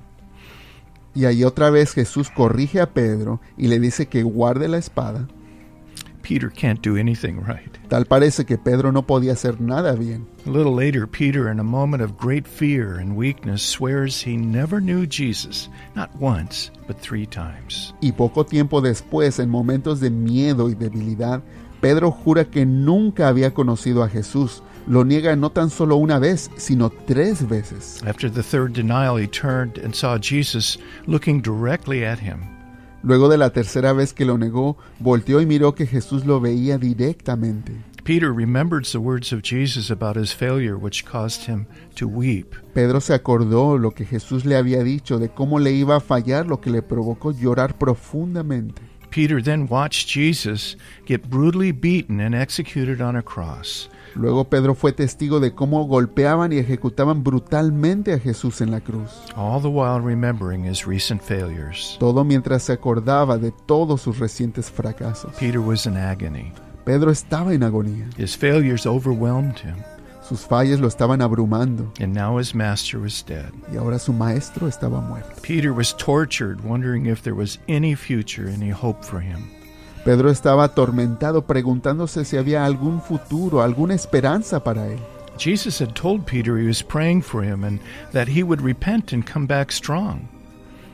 Y 1.18 1.26
ahí 1.26 1.44
otra 1.44 1.72
vez 1.72 1.94
Jesús 1.94 2.30
corrige 2.30 2.80
a 2.80 2.94
Pedro 2.94 3.42
y 3.58 3.70
le 3.70 3.80
dice 3.80 4.06
que 4.06 4.22
guarde 4.22 4.68
la 4.68 4.78
espada. 4.78 5.28
Peter 6.22 6.48
can't 6.48 6.80
do 6.86 6.96
anything 6.96 7.40
right. 7.40 7.76
Tal 7.90 8.06
parece 8.06 8.46
que 8.46 8.60
Pedro 8.60 8.92
no 8.92 9.02
podía 9.02 9.34
hacer 9.34 9.60
nada 9.60 9.96
bien. 9.96 10.28
A 10.46 10.52
little 10.52 10.76
later, 10.76 11.08
Peter, 11.08 11.52
in 11.52 11.60
a 11.60 11.64
moment 11.64 12.04
of 12.04 12.20
great 12.20 12.46
fear 12.46 13.00
and 13.00 13.18
weakness, 13.18 13.64
swears 13.64 14.22
he 14.22 14.38
never 14.38 14.80
knew 14.80 15.08
Jesus, 15.08 15.72
not 15.96 16.12
once, 16.20 16.72
but 16.86 17.02
three 17.02 17.26
times. 17.26 17.96
Y 18.00 18.12
poco 18.12 18.46
tiempo 18.46 18.80
después, 18.80 19.40
en 19.40 19.50
momentos 19.50 20.00
de 20.00 20.12
miedo 20.12 20.70
y 20.70 20.76
debilidad, 20.76 21.42
Pedro 21.82 22.12
jura 22.12 22.46
que 22.46 22.64
nunca 22.68 23.28
había 23.28 23.56
conocido 23.56 24.04
a 24.04 24.10
Jesús. 24.10 24.62
Lo 24.88 25.04
niega 25.04 25.36
no 25.36 25.50
tan 25.50 25.70
solo 25.70 25.98
una 25.98 26.18
vez, 26.18 26.50
sino 26.56 26.90
tres 26.90 27.46
veces. 27.46 28.02
After 28.08 28.32
the 28.32 28.42
third 28.42 28.72
denial, 28.72 29.18
he 29.18 29.28
turned 29.28 29.78
and 29.84 29.94
saw 29.94 30.18
Jesus 30.18 30.78
looking 31.08 31.42
directly 31.42 32.06
at 32.06 32.20
him. 32.20 32.40
Luego 33.04 33.28
de 33.28 33.38
la 33.38 33.50
tercera 33.50 33.92
vez 33.94 34.14
que 34.14 34.26
lo 34.26 34.38
negó, 34.38 34.78
volteó 35.00 35.42
y 35.42 35.46
miró 35.46 35.76
que 35.76 35.86
Jesús 35.86 36.26
lo 36.26 36.40
veía 36.40 36.78
directamente. 36.78 37.74
Peter 38.06 38.32
remembered 38.32 38.86
the 38.86 39.02
words 39.02 39.34
of 39.34 39.42
Jesus 39.42 39.92
about 39.92 40.16
his 40.16 40.32
failure, 40.32 40.78
which 40.78 41.04
caused 41.04 41.44
him 41.44 41.68
to 41.96 42.08
weep. 42.08 42.56
Pedro 42.74 43.02
se 43.02 43.14
acordó 43.14 43.78
lo 43.78 43.92
que 43.92 44.06
Jesús 44.06 44.46
le 44.46 44.56
había 44.56 44.82
dicho 44.86 45.20
de 45.20 45.28
cómo 45.28 45.60
le 45.60 45.74
iba 45.74 45.98
a 45.98 46.00
fallar, 46.00 46.48
lo 46.48 46.62
que 46.62 46.70
le 46.70 46.82
provocó 46.82 47.34
llorar 47.34 47.78
profundamente. 47.78 48.82
Peter 49.10 49.42
then 49.42 49.68
watched 49.68 50.08
Jesus 50.08 50.78
get 51.06 51.30
brutally 51.30 51.74
beaten 51.74 52.22
and 52.22 52.34
executed 52.34 53.02
on 53.02 53.18
a 53.18 53.22
cross. 53.22 53.90
Luego 54.18 54.46
Pedro 54.46 54.74
fue 54.76 54.92
testigo 54.92 55.40
de 55.40 55.54
cómo 55.54 55.84
golpeaban 55.86 56.52
y 56.52 56.58
ejecutaban 56.58 57.24
brutalmente 57.24 58.14
a 58.14 58.20
Jesús 58.20 58.62
en 58.62 58.72
la 58.72 58.82
cruz. 58.82 59.12
all 59.36 59.62
the 59.62 59.68
while 59.70 60.00
remembering 60.02 60.66
his 60.66 60.86
recent 60.88 61.22
failures. 61.22 61.96
Todo 62.00 62.24
mientras 62.24 62.64
se 62.64 62.74
acordaba 62.74 63.38
de 63.38 63.52
todos 63.52 64.02
sus 64.02 64.18
recientes 64.20 64.72
fracasos. 64.72 65.32
Peter 65.40 65.60
was 65.60 65.86
in 65.86 65.96
agony. 65.96 66.52
Pedro 66.84 67.12
estaba 67.12 67.54
en 67.54 67.64
agonía. 67.64 68.10
His 68.18 68.36
failures 68.36 68.86
overwhelmed 68.88 69.60
him, 69.60 69.76
Sus 70.28 70.42
fallas 70.46 70.80
lo 70.82 70.88
estaban 70.88 71.22
abrumando 71.22 71.92
and 72.02 72.14
now 72.14 72.38
his 72.38 72.54
master 72.56 73.00
was 73.00 73.24
dead. 73.26 73.52
y 73.72 73.78
ahora 73.78 73.98
su 74.00 74.12
maestro 74.14 74.68
estaba 74.68 75.00
muerto. 75.00 75.30
Peter 75.42 75.72
was 75.72 75.94
tortured, 75.96 76.60
wondering 76.66 77.06
if 77.06 77.22
there 77.22 77.36
was 77.36 77.60
any 77.70 77.96
future, 77.96 78.50
any 78.50 78.72
hope 78.72 79.04
for 79.06 79.22
him. 79.22 79.50
Pedro 80.08 80.30
estaba 80.30 80.64
atormentado 80.64 81.42
preguntándose 81.42 82.24
si 82.24 82.38
había 82.38 82.64
algún 82.64 83.02
futuro, 83.02 83.62
alguna 83.62 83.94
esperanza 83.94 84.64
para 84.64 84.88
él. 84.88 85.00
Jesus 85.38 85.82
had 85.82 85.94
told 85.96 86.24
Peter 86.24 86.58
he 86.58 86.66
was 86.66 86.82
praying 86.82 87.22
for 87.22 87.44
him 87.44 87.66
and 87.66 87.82
that 88.14 88.30
he 88.30 88.42
would 88.42 88.62
repent 88.62 89.12
and 89.12 89.30
come 89.30 89.46
back 89.46 89.70
strong. 89.70 90.30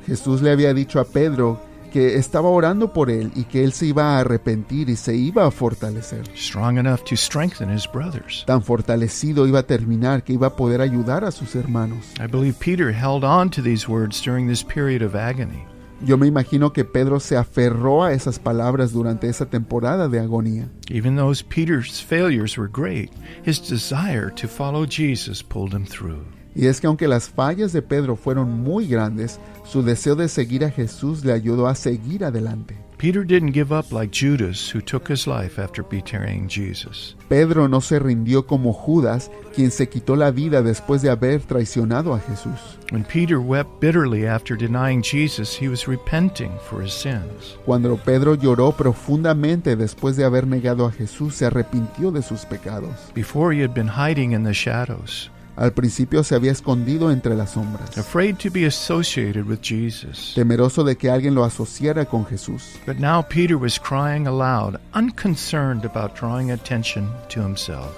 Jesús 0.07 0.41
le 0.41 0.49
había 0.49 0.73
dicho 0.73 0.99
a 0.99 1.05
Pedro 1.05 1.59
que 1.91 2.15
estaba 2.15 2.49
orando 2.49 2.91
por 2.91 3.11
él 3.11 3.31
y 3.35 3.43
que 3.43 3.63
él 3.63 3.71
se 3.73 3.85
iba 3.85 4.15
a 4.15 4.21
arrepentir 4.21 4.89
y 4.89 4.95
se 4.95 5.15
iba 5.15 5.45
a 5.45 5.51
fortalecer. 5.51 6.25
strong 6.35 6.79
enough 6.79 7.03
to 7.03 7.15
strengthen 7.15 7.69
his 7.69 7.85
brothers. 7.85 8.43
Tan 8.47 8.63
fortalecido 8.63 9.45
iba 9.45 9.59
a 9.59 9.67
terminar 9.67 10.23
que 10.23 10.33
iba 10.33 10.47
a 10.47 10.55
poder 10.55 10.81
ayudar 10.81 11.23
a 11.23 11.31
sus 11.31 11.53
hermanos. 11.53 12.15
I 12.19 12.25
believe 12.25 12.57
Peter 12.59 12.91
held 12.91 13.23
on 13.23 13.51
to 13.51 13.61
these 13.61 13.87
words 13.87 14.23
during 14.23 14.47
this 14.47 14.63
period 14.63 15.03
of 15.03 15.15
agony. 15.15 15.67
Yo 16.05 16.17
me 16.17 16.27
imagino 16.27 16.73
que 16.73 16.83
Pedro 16.83 17.21
se 17.21 17.37
aferró 17.37 18.03
a 18.03 18.11
esas 18.11 18.37
palabras 18.37 18.91
durante 18.91 19.29
esa 19.29 19.45
temporada 19.45 20.09
de 20.09 20.19
agonía. 20.19 20.69
Even 20.89 21.15
though 21.15 21.33
Peter's 21.47 22.01
failures 22.01 22.57
were 22.57 22.67
great, 22.67 23.09
his 23.45 23.61
desire 23.61 24.29
to 24.29 24.49
follow 24.49 24.85
Jesus 24.85 25.41
pulled 25.41 25.73
him 25.73 25.85
through. 25.85 26.25
Y 26.55 26.67
es 26.67 26.79
que 26.79 26.87
aunque 26.87 27.07
las 27.07 27.29
fallas 27.29 27.73
de 27.73 27.81
Pedro 27.81 28.15
fueron 28.15 28.61
muy 28.61 28.87
grandes, 28.87 29.39
su 29.65 29.81
deseo 29.81 30.15
de 30.15 30.27
seguir 30.27 30.63
a 30.65 30.69
Jesús 30.69 31.25
le 31.25 31.33
ayudó 31.33 31.67
a 31.67 31.75
seguir 31.75 32.23
adelante. 32.25 32.77
Peter 33.03 33.25
didn't 33.25 33.51
give 33.51 33.73
up 33.73 33.91
like 33.91 34.11
Judas, 34.13 34.69
who 34.69 34.79
took 34.79 35.09
his 35.09 35.27
life 35.27 35.59
after 35.59 35.83
betraying 35.83 36.47
Jesus. 36.47 37.17
Pedro 37.27 37.67
no 37.67 37.81
se 37.81 37.99
rindió 37.99 38.47
como 38.47 38.71
Judas, 38.71 39.29
quien 39.53 39.71
se 39.71 39.89
quitó 39.89 40.15
la 40.15 40.31
vida 40.31 40.61
después 40.61 41.01
de 41.01 41.09
haber 41.09 41.41
traicionado 41.41 42.13
a 42.13 42.19
Jesús. 42.21 42.79
When 42.91 43.03
Peter 43.03 43.39
wept 43.39 43.81
bitterly 43.81 44.25
after 44.25 44.55
denying 44.55 45.01
Jesus, 45.03 45.53
he 45.53 45.67
was 45.67 45.85
repenting 45.85 46.53
for 46.69 46.81
his 46.81 46.93
sins. 46.93 47.57
Cuando 47.65 47.97
Pedro 47.97 48.35
lloró 48.35 48.71
profundamente 48.71 49.75
después 49.75 50.15
de 50.15 50.23
haber 50.23 50.47
negado 50.47 50.85
a 50.85 50.91
Jesús, 50.93 51.35
se 51.35 51.45
arrepintió 51.45 52.09
de 52.09 52.21
sus 52.21 52.45
pecados. 52.45 53.11
Before 53.13 53.53
he 53.53 53.61
had 53.61 53.73
been 53.73 53.89
hiding 53.89 54.31
in 54.31 54.45
the 54.45 54.53
shadows, 54.53 55.29
Al 55.55 55.71
principio 55.71 56.23
se 56.23 56.33
había 56.33 56.51
escondido 56.51 57.11
entre 57.11 57.35
las 57.35 57.51
sombras, 57.51 57.95
afraid 57.97 58.37
to 58.37 58.49
be 58.49 58.65
associated 58.65 59.45
with 59.45 59.59
Jesus. 59.61 60.33
temeroso 60.33 60.83
de 60.83 60.95
que 60.95 61.11
alguien 61.11 61.35
lo 61.35 61.43
asociara 61.43 62.05
con 62.05 62.25
Jesús. 62.25 62.79
But 62.87 62.97
now 62.97 63.21
Peter 63.21 63.55
was 63.55 63.79
crying 63.79 64.25
aloud, 64.25 64.79
unconcerned 64.95 65.85
about 65.85 66.19
drawing 66.19 66.51
attention 66.51 67.07
to 67.29 67.41
himself. 67.41 67.91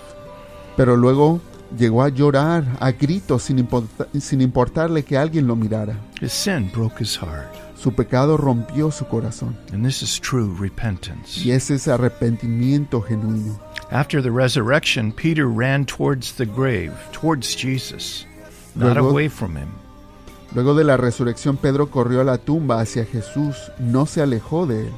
Pero 0.76 0.98
luego 0.98 1.40
llegó 1.78 2.04
a 2.04 2.10
llorar 2.10 2.64
a 2.80 2.92
gritos 2.92 3.44
sin, 3.44 3.68
sin 4.20 4.42
importarle 4.42 5.04
que 5.04 5.18
alguien 5.18 5.48
lo 5.48 5.56
mirara. 5.56 5.96
His 6.22 6.32
sin 6.34 6.72
broke 6.74 7.00
his 7.04 7.18
heart. 7.18 7.54
Su 7.78 7.92
pecado 7.94 8.38
rompió 8.38 8.92
su 8.92 9.06
corazón. 9.06 9.56
And 9.72 9.86
this 9.86 10.02
is 10.02 10.20
true 10.20 10.56
repentance. 10.60 11.40
Y 11.46 11.52
ese 11.52 11.76
es 11.76 11.88
arrepentimiento 11.88 13.02
genuino. 13.02 13.60
After 13.92 14.22
the 14.24 14.32
resurrection, 14.32 15.12
Peter 15.12 15.46
ran 15.48 15.86
towards 15.86 16.34
the 16.34 16.46
grave, 16.46 16.94
towards 17.12 17.56
Jesus, 17.56 18.26
not 18.74 18.94
Luego- 18.96 19.10
away 19.10 19.30
from 19.30 19.56
him. 19.56 19.68
Luego 20.56 20.74
de 20.74 20.84
la 20.86 20.96
resurrección, 20.98 21.58
Pedro 21.58 21.92
corrió 21.92 22.22
a 22.22 22.24
la 22.24 22.38
tumba 22.38 22.80
hacia 22.80 23.06
Jesús, 23.06 23.56
no 23.78 24.06
se 24.06 24.22
alejó 24.22 24.66
de 24.66 24.88
él. 24.88 24.94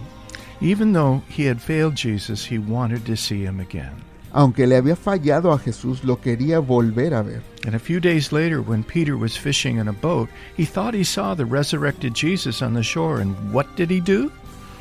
Even 0.61 0.93
though 0.93 1.21
he 1.27 1.47
had 1.49 1.57
failed 1.59 1.95
Jesus, 1.95 2.49
he 2.49 2.57
wanted 2.59 3.03
to 3.05 3.15
see 3.17 3.43
him 3.43 3.59
again. 3.59 3.91
Aunque 4.33 4.67
le 4.67 4.75
había 4.75 4.95
fallado 4.95 5.51
a 5.51 5.59
Jesús, 5.59 6.03
lo 6.03 6.19
quería 6.19 6.59
volver 6.59 7.13
a 7.13 7.21
ver. 7.21 7.41
And 7.65 7.75
a 7.75 7.79
few 7.79 7.99
days 7.99 8.31
later, 8.31 8.61
when 8.61 8.83
Peter 8.83 9.17
was 9.17 9.37
fishing 9.37 9.77
in 9.77 9.87
a 9.87 9.93
boat, 9.93 10.29
he 10.55 10.65
thought 10.65 10.93
he 10.93 11.03
saw 11.03 11.35
the 11.35 11.45
resurrected 11.45 12.13
Jesus 12.13 12.61
on 12.61 12.73
the 12.73 12.83
shore. 12.83 13.21
And 13.21 13.35
what 13.51 13.67
did 13.75 13.89
he 13.89 13.99
do? 13.99 14.31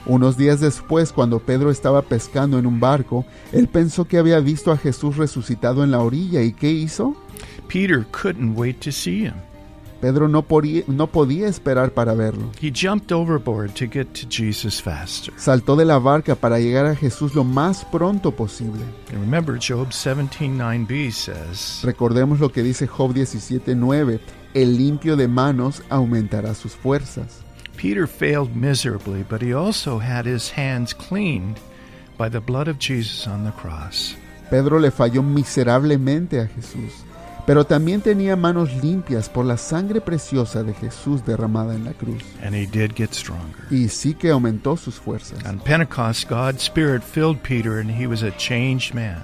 Unos 0.06 0.36
días 0.36 0.60
después, 0.60 1.12
cuando 1.12 1.40
Pedro 1.40 1.70
estaba 1.70 2.02
pescando 2.02 2.58
en 2.58 2.66
un 2.66 2.78
barco, 2.78 3.24
él 3.52 3.66
pensó 3.66 4.06
que 4.06 4.18
había 4.18 4.38
visto 4.38 4.70
a 4.70 4.76
Jesús 4.76 5.16
resucitado 5.16 5.82
en 5.82 5.90
la 5.90 5.98
orilla. 5.98 6.42
¿Y 6.42 6.52
qué 6.52 6.70
hizo? 6.70 7.16
Peter 7.66 8.06
couldn't 8.12 8.54
wait 8.56 8.80
to 8.80 8.92
see 8.92 9.24
him. 9.24 9.34
Pedro 10.06 10.28
no, 10.28 10.42
podía- 10.42 10.84
no 10.86 11.08
podía 11.08 11.48
esperar 11.48 11.90
para 11.90 12.14
verlo. 12.14 12.52
He 12.62 12.70
jumped 12.70 13.10
overboard 13.10 13.72
to 13.74 13.86
get 13.92 14.06
to 14.12 14.24
Jesus 14.30 14.80
faster. 14.80 15.34
Saltó 15.36 15.74
de 15.74 15.84
la 15.84 15.98
barca 15.98 16.36
para 16.36 16.60
llegar 16.60 16.86
a 16.86 16.94
Jesús 16.94 17.34
lo 17.34 17.42
más 17.42 17.84
pronto 17.86 18.30
posible. 18.30 18.82
And 19.10 19.18
remember, 19.20 19.58
Job 19.58 19.88
17:9b 19.90 21.10
says, 21.10 21.80
Recordemos 21.82 22.38
lo 22.38 22.50
que 22.52 22.62
dice 22.62 22.86
Job 22.86 23.14
17:9, 23.14 24.20
el 24.54 24.76
limpio 24.76 25.16
de 25.16 25.26
manos 25.26 25.82
aumentará 25.90 26.54
sus 26.54 26.72
fuerzas. 26.76 27.42
Peter 27.76 28.06
failed 28.06 28.54
miserably, 28.54 29.24
but 29.28 29.42
he 29.42 29.52
also 29.52 29.98
had 29.98 30.24
his 30.24 30.52
hands 30.56 30.94
cleaned 30.94 31.56
by 32.16 32.30
the 32.30 32.38
blood 32.40 32.68
of 32.68 32.78
Jesus 32.78 33.26
on 33.26 33.42
the 33.44 33.50
cross. 33.52 34.16
Pedro 34.50 34.78
le 34.78 34.92
falló 34.92 35.22
miserablemente 35.24 36.38
a 36.40 36.46
Jesús, 36.46 37.04
pero 37.46 37.64
también 37.64 38.00
tenía 38.00 38.36
manos 38.36 38.74
limpias 38.82 39.28
por 39.28 39.44
la 39.44 39.56
sangre 39.56 40.00
preciosa 40.00 40.64
de 40.64 40.74
Jesús 40.74 41.24
derramada 41.24 41.74
en 41.74 41.84
la 41.84 41.92
cruz. 41.92 42.22
And 42.42 42.54
he 42.54 42.66
did 42.66 42.92
get 42.94 43.12
stronger. 43.12 43.66
Y 43.70 43.88
sí 43.88 44.14
que 44.14 44.30
aumentó 44.30 44.76
sus 44.76 44.96
fuerzas. 44.96 45.38
On 45.46 45.60
Pentecost, 45.60 46.28
God's 46.28 46.62
Spirit 46.64 47.02
filled 47.02 47.38
Peter 47.42 47.78
and 47.78 47.90
he 47.90 48.06
was 48.06 48.22
a 48.22 48.32
changed 48.36 48.94
man. 48.94 49.22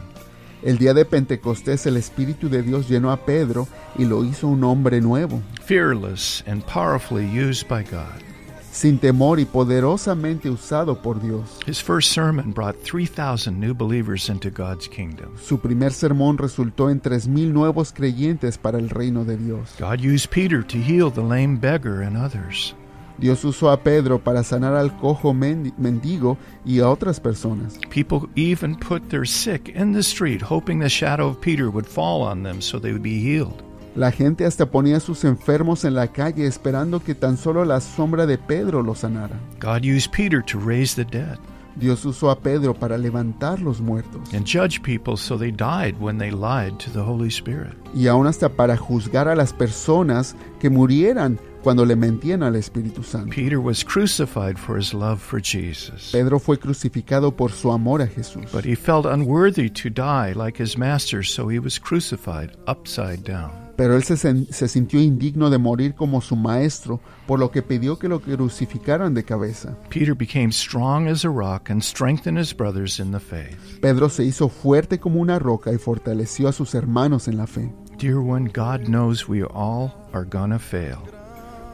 El 0.62 0.78
día 0.78 0.94
de 0.94 1.04
Pentecostés 1.04 1.86
el 1.86 1.96
Espíritu 1.96 2.48
de 2.48 2.62
Dios 2.62 2.88
llenó 2.88 3.10
a 3.10 3.16
Pedro 3.26 3.66
y 3.98 4.04
lo 4.04 4.24
hizo 4.24 4.46
un 4.46 4.62
hombre 4.62 5.00
nuevo, 5.00 5.42
fearless 5.64 6.44
and 6.46 6.64
powerfully 6.64 7.26
used 7.26 7.66
by 7.68 7.82
God. 7.82 8.31
Sin 8.72 8.98
temor 8.98 9.38
y 9.38 9.44
poderosamente 9.44 10.50
usado 10.50 11.00
por 11.00 11.20
Dios. 11.20 11.60
His 11.66 11.80
first 11.80 12.10
sermon 12.10 12.52
brought 12.52 12.76
3,000 12.82 13.60
new 13.60 13.74
believers 13.74 14.28
into 14.28 14.50
God's 14.50 14.88
kingdom. 14.88 15.36
Su 15.36 15.58
primer 15.58 15.92
sermón 15.92 16.38
resultó 16.38 16.90
en 16.90 17.00
tres 17.00 17.28
mil 17.28 17.52
nuevos 17.52 17.92
creyentes 17.92 18.58
para 18.58 18.78
el 18.78 18.88
reino 18.88 19.24
de 19.24 19.36
Dios. 19.36 19.76
God 19.78 20.00
used 20.00 20.30
Peter 20.30 20.62
to 20.64 20.78
heal 20.78 21.10
the 21.10 21.22
lame 21.22 21.58
beggar 21.58 22.02
and 22.02 22.16
others. 22.16 22.74
Dios 23.18 23.44
usó 23.44 23.70
a 23.70 23.76
Pedro 23.76 24.18
para 24.18 24.42
sanar 24.42 24.74
al 24.74 24.96
cojo 24.96 25.32
mendigo 25.32 26.38
y 26.64 26.80
a 26.80 26.88
otras 26.88 27.20
personas. 27.20 27.78
People 27.90 28.28
even 28.34 28.74
put 28.74 29.10
their 29.10 29.26
sick 29.26 29.68
in 29.68 29.92
the 29.92 30.02
street, 30.02 30.42
hoping 30.42 30.80
the 30.80 30.88
shadow 30.88 31.28
of 31.28 31.40
Peter 31.40 31.70
would 31.70 31.86
fall 31.86 32.22
on 32.22 32.42
them 32.42 32.60
so 32.60 32.80
they 32.80 32.90
would 32.90 33.02
be 33.02 33.20
healed. 33.20 33.62
La 33.94 34.10
gente 34.10 34.46
hasta 34.46 34.66
ponía 34.70 34.96
a 34.96 35.00
sus 35.00 35.24
enfermos 35.24 35.84
en 35.84 35.94
la 35.94 36.08
calle 36.08 36.46
esperando 36.46 37.00
que 37.00 37.14
tan 37.14 37.36
solo 37.36 37.64
la 37.64 37.80
sombra 37.80 38.24
de 38.26 38.38
Pedro 38.38 38.82
los 38.82 39.00
sanara. 39.00 39.38
God 39.60 39.84
used 39.84 40.10
Peter 40.12 40.42
to 40.42 40.58
raise 40.58 40.94
the 40.94 41.04
dead 41.04 41.38
Dios 41.76 42.04
usó 42.04 42.30
a 42.30 42.38
Pedro 42.38 42.74
para 42.74 42.98
levantar 42.98 43.60
los 43.60 43.80
muertos 43.80 44.20
and 44.34 44.46
judge 44.46 44.82
people 44.82 45.16
so 45.16 45.38
they 45.38 45.50
died 45.50 45.94
when 46.00 46.18
they 46.18 46.30
lied 46.30 46.78
to 46.78 46.90
the 46.90 47.00
Holy 47.00 47.28
Spirit. 47.28 47.74
y 47.94 48.08
aún 48.08 48.26
hasta 48.26 48.50
para 48.50 48.76
juzgar 48.76 49.28
a 49.28 49.34
las 49.34 49.52
personas 49.52 50.36
que 50.60 50.68
murieran 50.70 51.38
cuando 51.62 51.84
le 51.84 51.96
mentían 51.96 52.42
al 52.42 52.56
Espíritu 52.56 53.02
Santo. 53.02 53.30
Peter 53.34 53.60
was 53.60 53.84
crucified 53.84 54.58
for 54.58 54.76
his 54.76 54.92
love 54.92 55.20
for 55.20 55.40
Jesus. 55.40 56.10
Pedro 56.12 56.38
fue 56.38 56.58
crucificado 56.58 57.36
por 57.36 57.52
su 57.52 57.70
amor 57.70 58.02
a 58.02 58.06
Jesús, 58.06 58.50
But 58.52 58.64
he 58.64 58.74
felt 58.74 59.06
unworthy 59.06 59.70
to 59.70 59.90
die 59.90 60.32
like 60.32 60.62
his 60.62 60.76
master, 60.76 61.22
so 61.22 61.48
he 61.48 61.58
was 61.58 61.78
crucified 61.78 62.56
upside 62.66 63.22
down. 63.24 63.62
pero 63.76 63.96
él 63.96 64.04
se, 64.04 64.16
se 64.16 64.68
sintió 64.68 65.00
indigno 65.00 65.50
de 65.50 65.58
morir 65.58 65.94
como 65.94 66.20
su 66.20 66.36
maestro, 66.36 67.00
por 67.26 67.38
lo 67.38 67.50
que 67.50 67.62
pidió 67.62 67.98
que 67.98 68.08
lo 68.08 68.20
crucificaran 68.20 69.14
de 69.14 69.24
cabeza. 69.24 69.76
Peter 69.88 70.14
became 70.14 70.52
strong 70.52 71.08
as 71.08 71.24
a 71.24 71.30
rock 71.30 71.70
and 71.70 71.82
strengthened 71.82 72.38
his 72.38 72.54
brothers 72.54 73.00
in 73.00 73.10
the 73.10 73.18
faith. 73.18 73.80
Pedro 73.80 74.08
se 74.08 74.24
hizo 74.24 74.48
fuerte 74.48 75.00
como 75.00 75.20
una 75.20 75.38
roca 75.38 75.72
y 75.72 75.78
fortaleció 75.78 76.48
a 76.48 76.52
sus 76.52 76.74
hermanos 76.74 77.28
en 77.28 77.36
la 77.38 77.46
fe. 77.46 77.72
Dear 77.98 78.18
one, 78.18 78.50
God 78.52 78.88
knows 78.88 79.28
we 79.28 79.42
all 79.42 79.92
are 80.12 80.24
gonna 80.24 80.58
fail. 80.58 80.98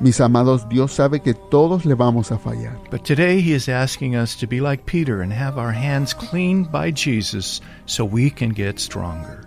Mis 0.01 0.21
amados, 0.21 0.69
Dios 0.69 0.93
sabe 0.93 1.21
que 1.21 1.35
todos 1.35 1.85
le 1.85 1.95
vamos 1.95 2.31
a 2.31 2.39
fallar. 2.39 2.79
But 2.89 3.03
today 3.03 3.41
he 3.41 3.53
is 3.53 3.69
asking 3.69 4.15
us 4.15 4.37
to 4.37 4.47
be 4.47 4.61
like 4.61 4.87
Peter 4.87 5.23
and 5.23 5.33
have 5.33 5.59
our 5.59 5.73
hands 5.73 6.15
cleaned 6.15 6.71
by 6.71 6.93
Jesus 6.93 7.61
so 7.87 8.05
we 8.05 8.31
can 8.31 8.51
get 8.51 8.79
stronger. 8.79 9.41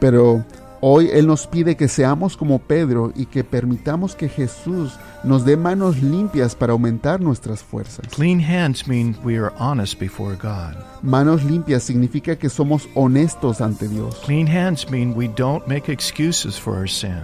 Pero 0.00 0.44
hoy 0.82 1.08
Él 1.10 1.26
nos 1.26 1.46
pide 1.46 1.74
que 1.78 1.88
seamos 1.88 2.36
como 2.36 2.58
Pedro 2.58 3.14
y 3.16 3.24
que 3.24 3.44
permitamos 3.44 4.14
que 4.14 4.28
Jesús 4.28 4.92
nos 5.22 5.46
dé 5.46 5.56
manos 5.56 6.02
limpias 6.02 6.54
para 6.54 6.74
aumentar 6.74 7.22
nuestras 7.22 7.62
fuerzas. 7.62 8.06
Clean 8.08 8.38
hands 8.38 8.86
mean 8.86 9.16
we 9.24 9.38
are 9.38 9.54
honest 9.58 9.98
before 9.98 10.36
God. 10.36 10.76
Manos 11.02 11.42
limpias 11.44 11.82
significa 11.82 12.36
que 12.36 12.50
somos 12.50 12.90
honestos 12.94 13.62
ante 13.62 13.88
Dios. 13.88 14.20
Clean 14.26 14.46
hands 14.46 14.90
mean 14.90 15.14
we 15.16 15.28
don't 15.28 15.66
make 15.66 15.90
excuses 15.90 16.58
for 16.58 16.76
our 16.76 16.86
sin. 16.86 17.22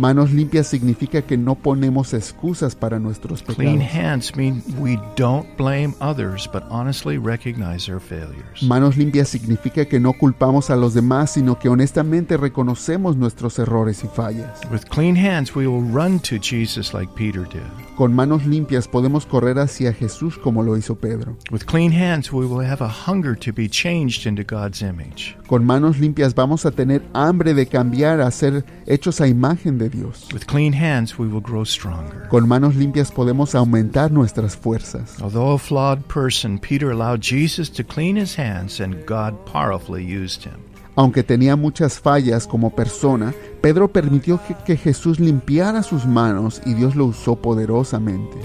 Manos 0.00 0.32
limpias 0.32 0.66
significa 0.66 1.20
que 1.20 1.36
no 1.36 1.54
ponemos 1.56 2.14
excusas 2.14 2.74
para 2.74 2.98
nuestros 2.98 3.42
Clean 3.42 3.80
pecados. 3.80 3.94
hands 3.94 4.34
mean 4.34 4.62
we 4.78 4.98
don't 5.14 5.46
blame 5.58 5.92
others 6.00 6.48
but 6.50 6.62
honestly 6.70 7.18
recognize 7.18 7.86
our 7.86 8.00
failures. 8.00 8.62
Manos 8.62 8.96
limpias 8.96 9.28
significa 9.28 9.84
que 9.84 10.00
no 10.00 10.14
culpamos 10.14 10.70
a 10.70 10.76
los 10.76 10.94
demás, 10.94 11.32
sino 11.32 11.58
que 11.58 11.68
honestamente 11.68 12.38
reconocemos 12.38 13.18
nuestros 13.18 13.58
errores 13.58 14.02
y 14.02 14.08
fallas. 14.08 14.58
With 14.72 14.86
clean 14.88 15.18
hands, 15.18 15.54
we 15.54 15.66
will 15.66 15.84
run 15.92 16.18
to 16.20 16.38
Jesus 16.40 16.94
like 16.94 17.12
Peter 17.14 17.46
did. 17.46 17.60
Con 17.94 18.14
manos 18.14 18.46
limpias 18.46 18.88
podemos 18.88 19.26
correr 19.26 19.58
hacia 19.58 19.92
Jesús 19.92 20.38
como 20.38 20.62
lo 20.62 20.78
hizo 20.78 20.94
Pedro. 20.94 21.36
With 21.50 21.66
clean 21.66 21.92
hands, 21.92 22.32
we 22.32 22.46
will 22.46 22.64
have 22.66 22.82
a 22.82 22.88
hunger 22.88 23.36
to 23.36 23.52
be 23.52 23.68
changed 23.68 24.26
into 24.26 24.44
God's 24.44 24.80
image. 24.80 25.36
Con 25.50 25.66
manos 25.66 25.98
limpias 25.98 26.32
vamos 26.36 26.64
a 26.64 26.70
tener 26.70 27.02
hambre 27.12 27.54
de 27.54 27.66
cambiar 27.66 28.20
a 28.20 28.30
ser 28.30 28.64
hechos 28.86 29.20
a 29.20 29.26
imagen 29.26 29.78
de 29.78 29.88
Dios. 29.88 30.28
With 30.32 30.46
clean 30.46 30.72
hands, 30.72 31.18
we 31.18 31.26
will 31.26 31.40
grow 31.40 31.64
stronger. 31.64 32.28
Con 32.28 32.46
manos 32.46 32.76
limpias 32.76 33.10
podemos 33.10 33.56
aumentar 33.56 34.12
nuestras 34.12 34.56
fuerzas. 34.56 35.20
Although 35.20 35.54
a 35.54 35.58
flawed 35.58 36.06
person, 36.06 36.60
Peter 36.60 36.92
allowed 36.92 37.20
Jesus 37.20 37.68
to 37.70 37.82
clean 37.82 38.14
his 38.14 38.36
hands, 38.36 38.78
and 38.78 39.04
God 39.06 39.44
powerfully 39.44 40.04
used 40.04 40.44
him. 40.44 40.69
Aunque 40.96 41.22
tenía 41.22 41.56
muchas 41.56 41.98
fallas 41.98 42.46
como 42.46 42.70
persona, 42.70 43.32
Pedro 43.60 43.88
permitió 43.88 44.40
que, 44.46 44.54
que 44.64 44.76
Jesús 44.76 45.20
limpiara 45.20 45.82
sus 45.82 46.06
manos 46.06 46.62
y 46.64 46.74
Dios 46.74 46.96
lo 46.96 47.06
usó 47.06 47.36
poderosamente. 47.36 48.38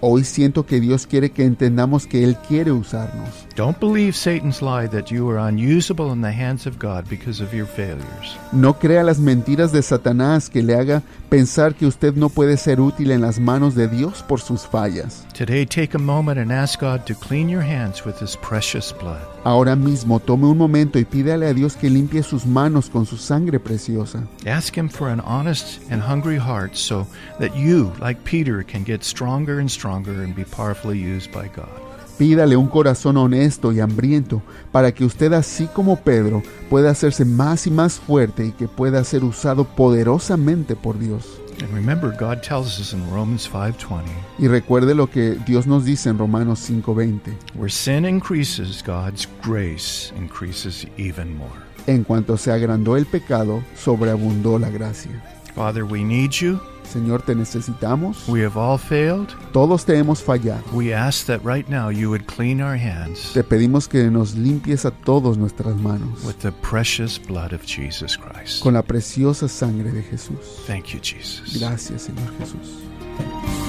Hoy 0.00 0.24
siento 0.24 0.66
que 0.66 0.80
Dios 0.80 1.06
quiere 1.06 1.30
que 1.30 1.44
entendamos 1.44 2.06
que 2.06 2.24
Él 2.24 2.36
quiere 2.46 2.72
usarnos. 2.72 3.46
Don't 3.56 3.80
believe 3.80 4.12
Satan's 4.12 4.60
lie 4.60 4.86
that 4.88 5.06
you 5.10 5.30
are 5.30 5.38
unusable 5.38 6.12
in 6.12 6.20
the 6.20 6.30
hands 6.30 6.66
of 6.66 6.78
God 6.78 7.08
because 7.08 7.42
of 7.42 7.54
your 7.54 7.66
failures. 7.66 8.36
No 8.52 8.74
crea 8.74 9.02
las 9.02 9.18
mentiras 9.18 9.72
de 9.72 9.82
Satanás 9.82 10.50
que 10.50 10.62
le 10.62 10.74
haga 10.74 11.02
pensar 11.30 11.74
que 11.74 11.86
usted 11.86 12.14
no 12.14 12.28
puede 12.28 12.58
ser 12.58 12.80
útil 12.80 13.10
en 13.10 13.22
las 13.22 13.40
manos 13.40 13.74
de 13.74 13.88
Dios 13.88 14.22
por 14.28 14.40
sus 14.40 14.66
fallas. 14.66 15.26
Today, 15.32 15.64
take 15.64 15.96
a 15.96 15.98
moment 15.98 16.38
and 16.38 16.52
ask 16.52 16.78
God 16.80 17.06
to 17.06 17.14
clean 17.14 17.48
your 17.48 17.62
hands 17.62 17.95
with 18.04 18.20
His 18.20 18.36
precious 18.36 18.92
blood. 18.92 19.22
Ahora 19.44 19.76
mismo 19.76 20.20
tome 20.20 20.46
un 20.46 20.58
momento 20.58 20.98
y 20.98 21.04
pídale 21.04 21.46
a 21.46 21.54
Dios 21.54 21.76
que 21.76 21.88
limpie 21.88 22.22
sus 22.22 22.44
manos 22.44 22.90
con 22.90 23.06
su 23.06 23.16
sangre 23.16 23.58
preciosa. 23.60 24.26
Ask 24.46 24.76
Him 24.76 24.88
for 24.88 25.08
an 25.08 25.20
honest 25.20 25.80
and 25.90 26.02
hungry 26.02 26.38
heart 26.38 26.76
so 26.76 27.06
that 27.38 27.56
you, 27.56 27.92
like 28.00 28.24
Peter, 28.24 28.62
can 28.62 28.84
get 28.84 29.04
stronger 29.04 29.60
and 29.60 29.70
stronger 29.70 30.22
and 30.22 30.34
be 30.34 30.44
powerfully 30.44 30.98
used 30.98 31.32
by 31.32 31.48
God. 31.48 31.68
Pídale 32.18 32.56
un 32.56 32.68
corazón 32.68 33.18
honesto 33.18 33.72
y 33.72 33.80
hambriento 33.80 34.42
para 34.72 34.92
que 34.92 35.04
usted, 35.04 35.34
así 35.34 35.66
como 35.66 35.96
Pedro, 35.96 36.42
pueda 36.70 36.90
hacerse 36.90 37.26
más 37.26 37.66
y 37.66 37.70
más 37.70 38.00
fuerte 38.00 38.46
y 38.46 38.52
que 38.52 38.68
pueda 38.68 39.04
ser 39.04 39.22
usado 39.22 39.64
poderosamente 39.64 40.76
por 40.76 40.98
Dios. 40.98 41.40
And 41.60 41.72
remember, 41.72 42.12
God 42.12 42.42
tells 42.42 42.78
us 42.78 42.92
in 42.92 43.08
Romans 43.10 43.48
5:20, 43.48 44.10
Y 44.38 44.46
recuerde 44.46 44.94
lo 44.94 45.06
que 45.08 45.36
Dios 45.46 45.66
nos 45.66 45.84
dice 45.84 46.10
en 46.10 46.18
Romanos 46.18 46.60
5:20. 46.60 47.32
where 47.54 47.70
sin 47.70 48.04
increases, 48.04 48.82
God's 48.84 49.26
grace 49.42 50.12
increases 50.16 50.86
even 50.98 51.36
more. 51.36 51.50
En 51.86 52.04
cuanto 52.04 52.36
se 52.36 52.50
agrandó 52.50 52.96
el 52.96 53.06
pecado, 53.06 53.62
sobreabundó 53.76 54.58
la 54.58 54.70
gracia. 54.70 55.22
Father, 55.54 55.84
we 55.84 56.04
need 56.04 56.32
you. 56.32 56.60
Señor, 56.86 57.22
te 57.22 57.34
necesitamos. 57.34 58.28
We 58.28 58.44
have 58.44 58.56
all 58.58 58.78
failed. 58.78 59.28
Todos 59.52 59.84
te 59.84 59.96
hemos 59.98 60.22
fallado. 60.22 60.62
We 60.72 60.94
ask 60.94 61.26
that 61.26 61.40
right 61.44 61.68
now 61.68 61.90
you 61.90 62.08
would 62.10 62.26
clean 62.26 62.60
our 62.60 62.76
hands 62.76 63.32
Te 63.34 63.42
pedimos 63.42 63.88
que 63.88 64.10
nos 64.10 64.34
limpies 64.34 64.84
a 64.84 64.90
todos 64.90 65.36
nuestras 65.36 65.76
manos 65.76 66.24
with 66.24 66.38
the 66.40 66.52
precious 66.52 67.18
blood 67.18 67.52
of 67.52 67.62
Jesus 67.66 68.16
Christ. 68.16 68.62
con 68.62 68.74
la 68.74 68.82
preciosa 68.82 69.48
sangre 69.48 69.90
de 69.90 70.02
Jesús. 70.02 70.64
Thank 70.66 70.86
you, 70.94 71.00
Jesus. 71.00 71.58
Gracias, 71.60 72.02
Señor 72.02 72.32
Jesús. 72.38 73.65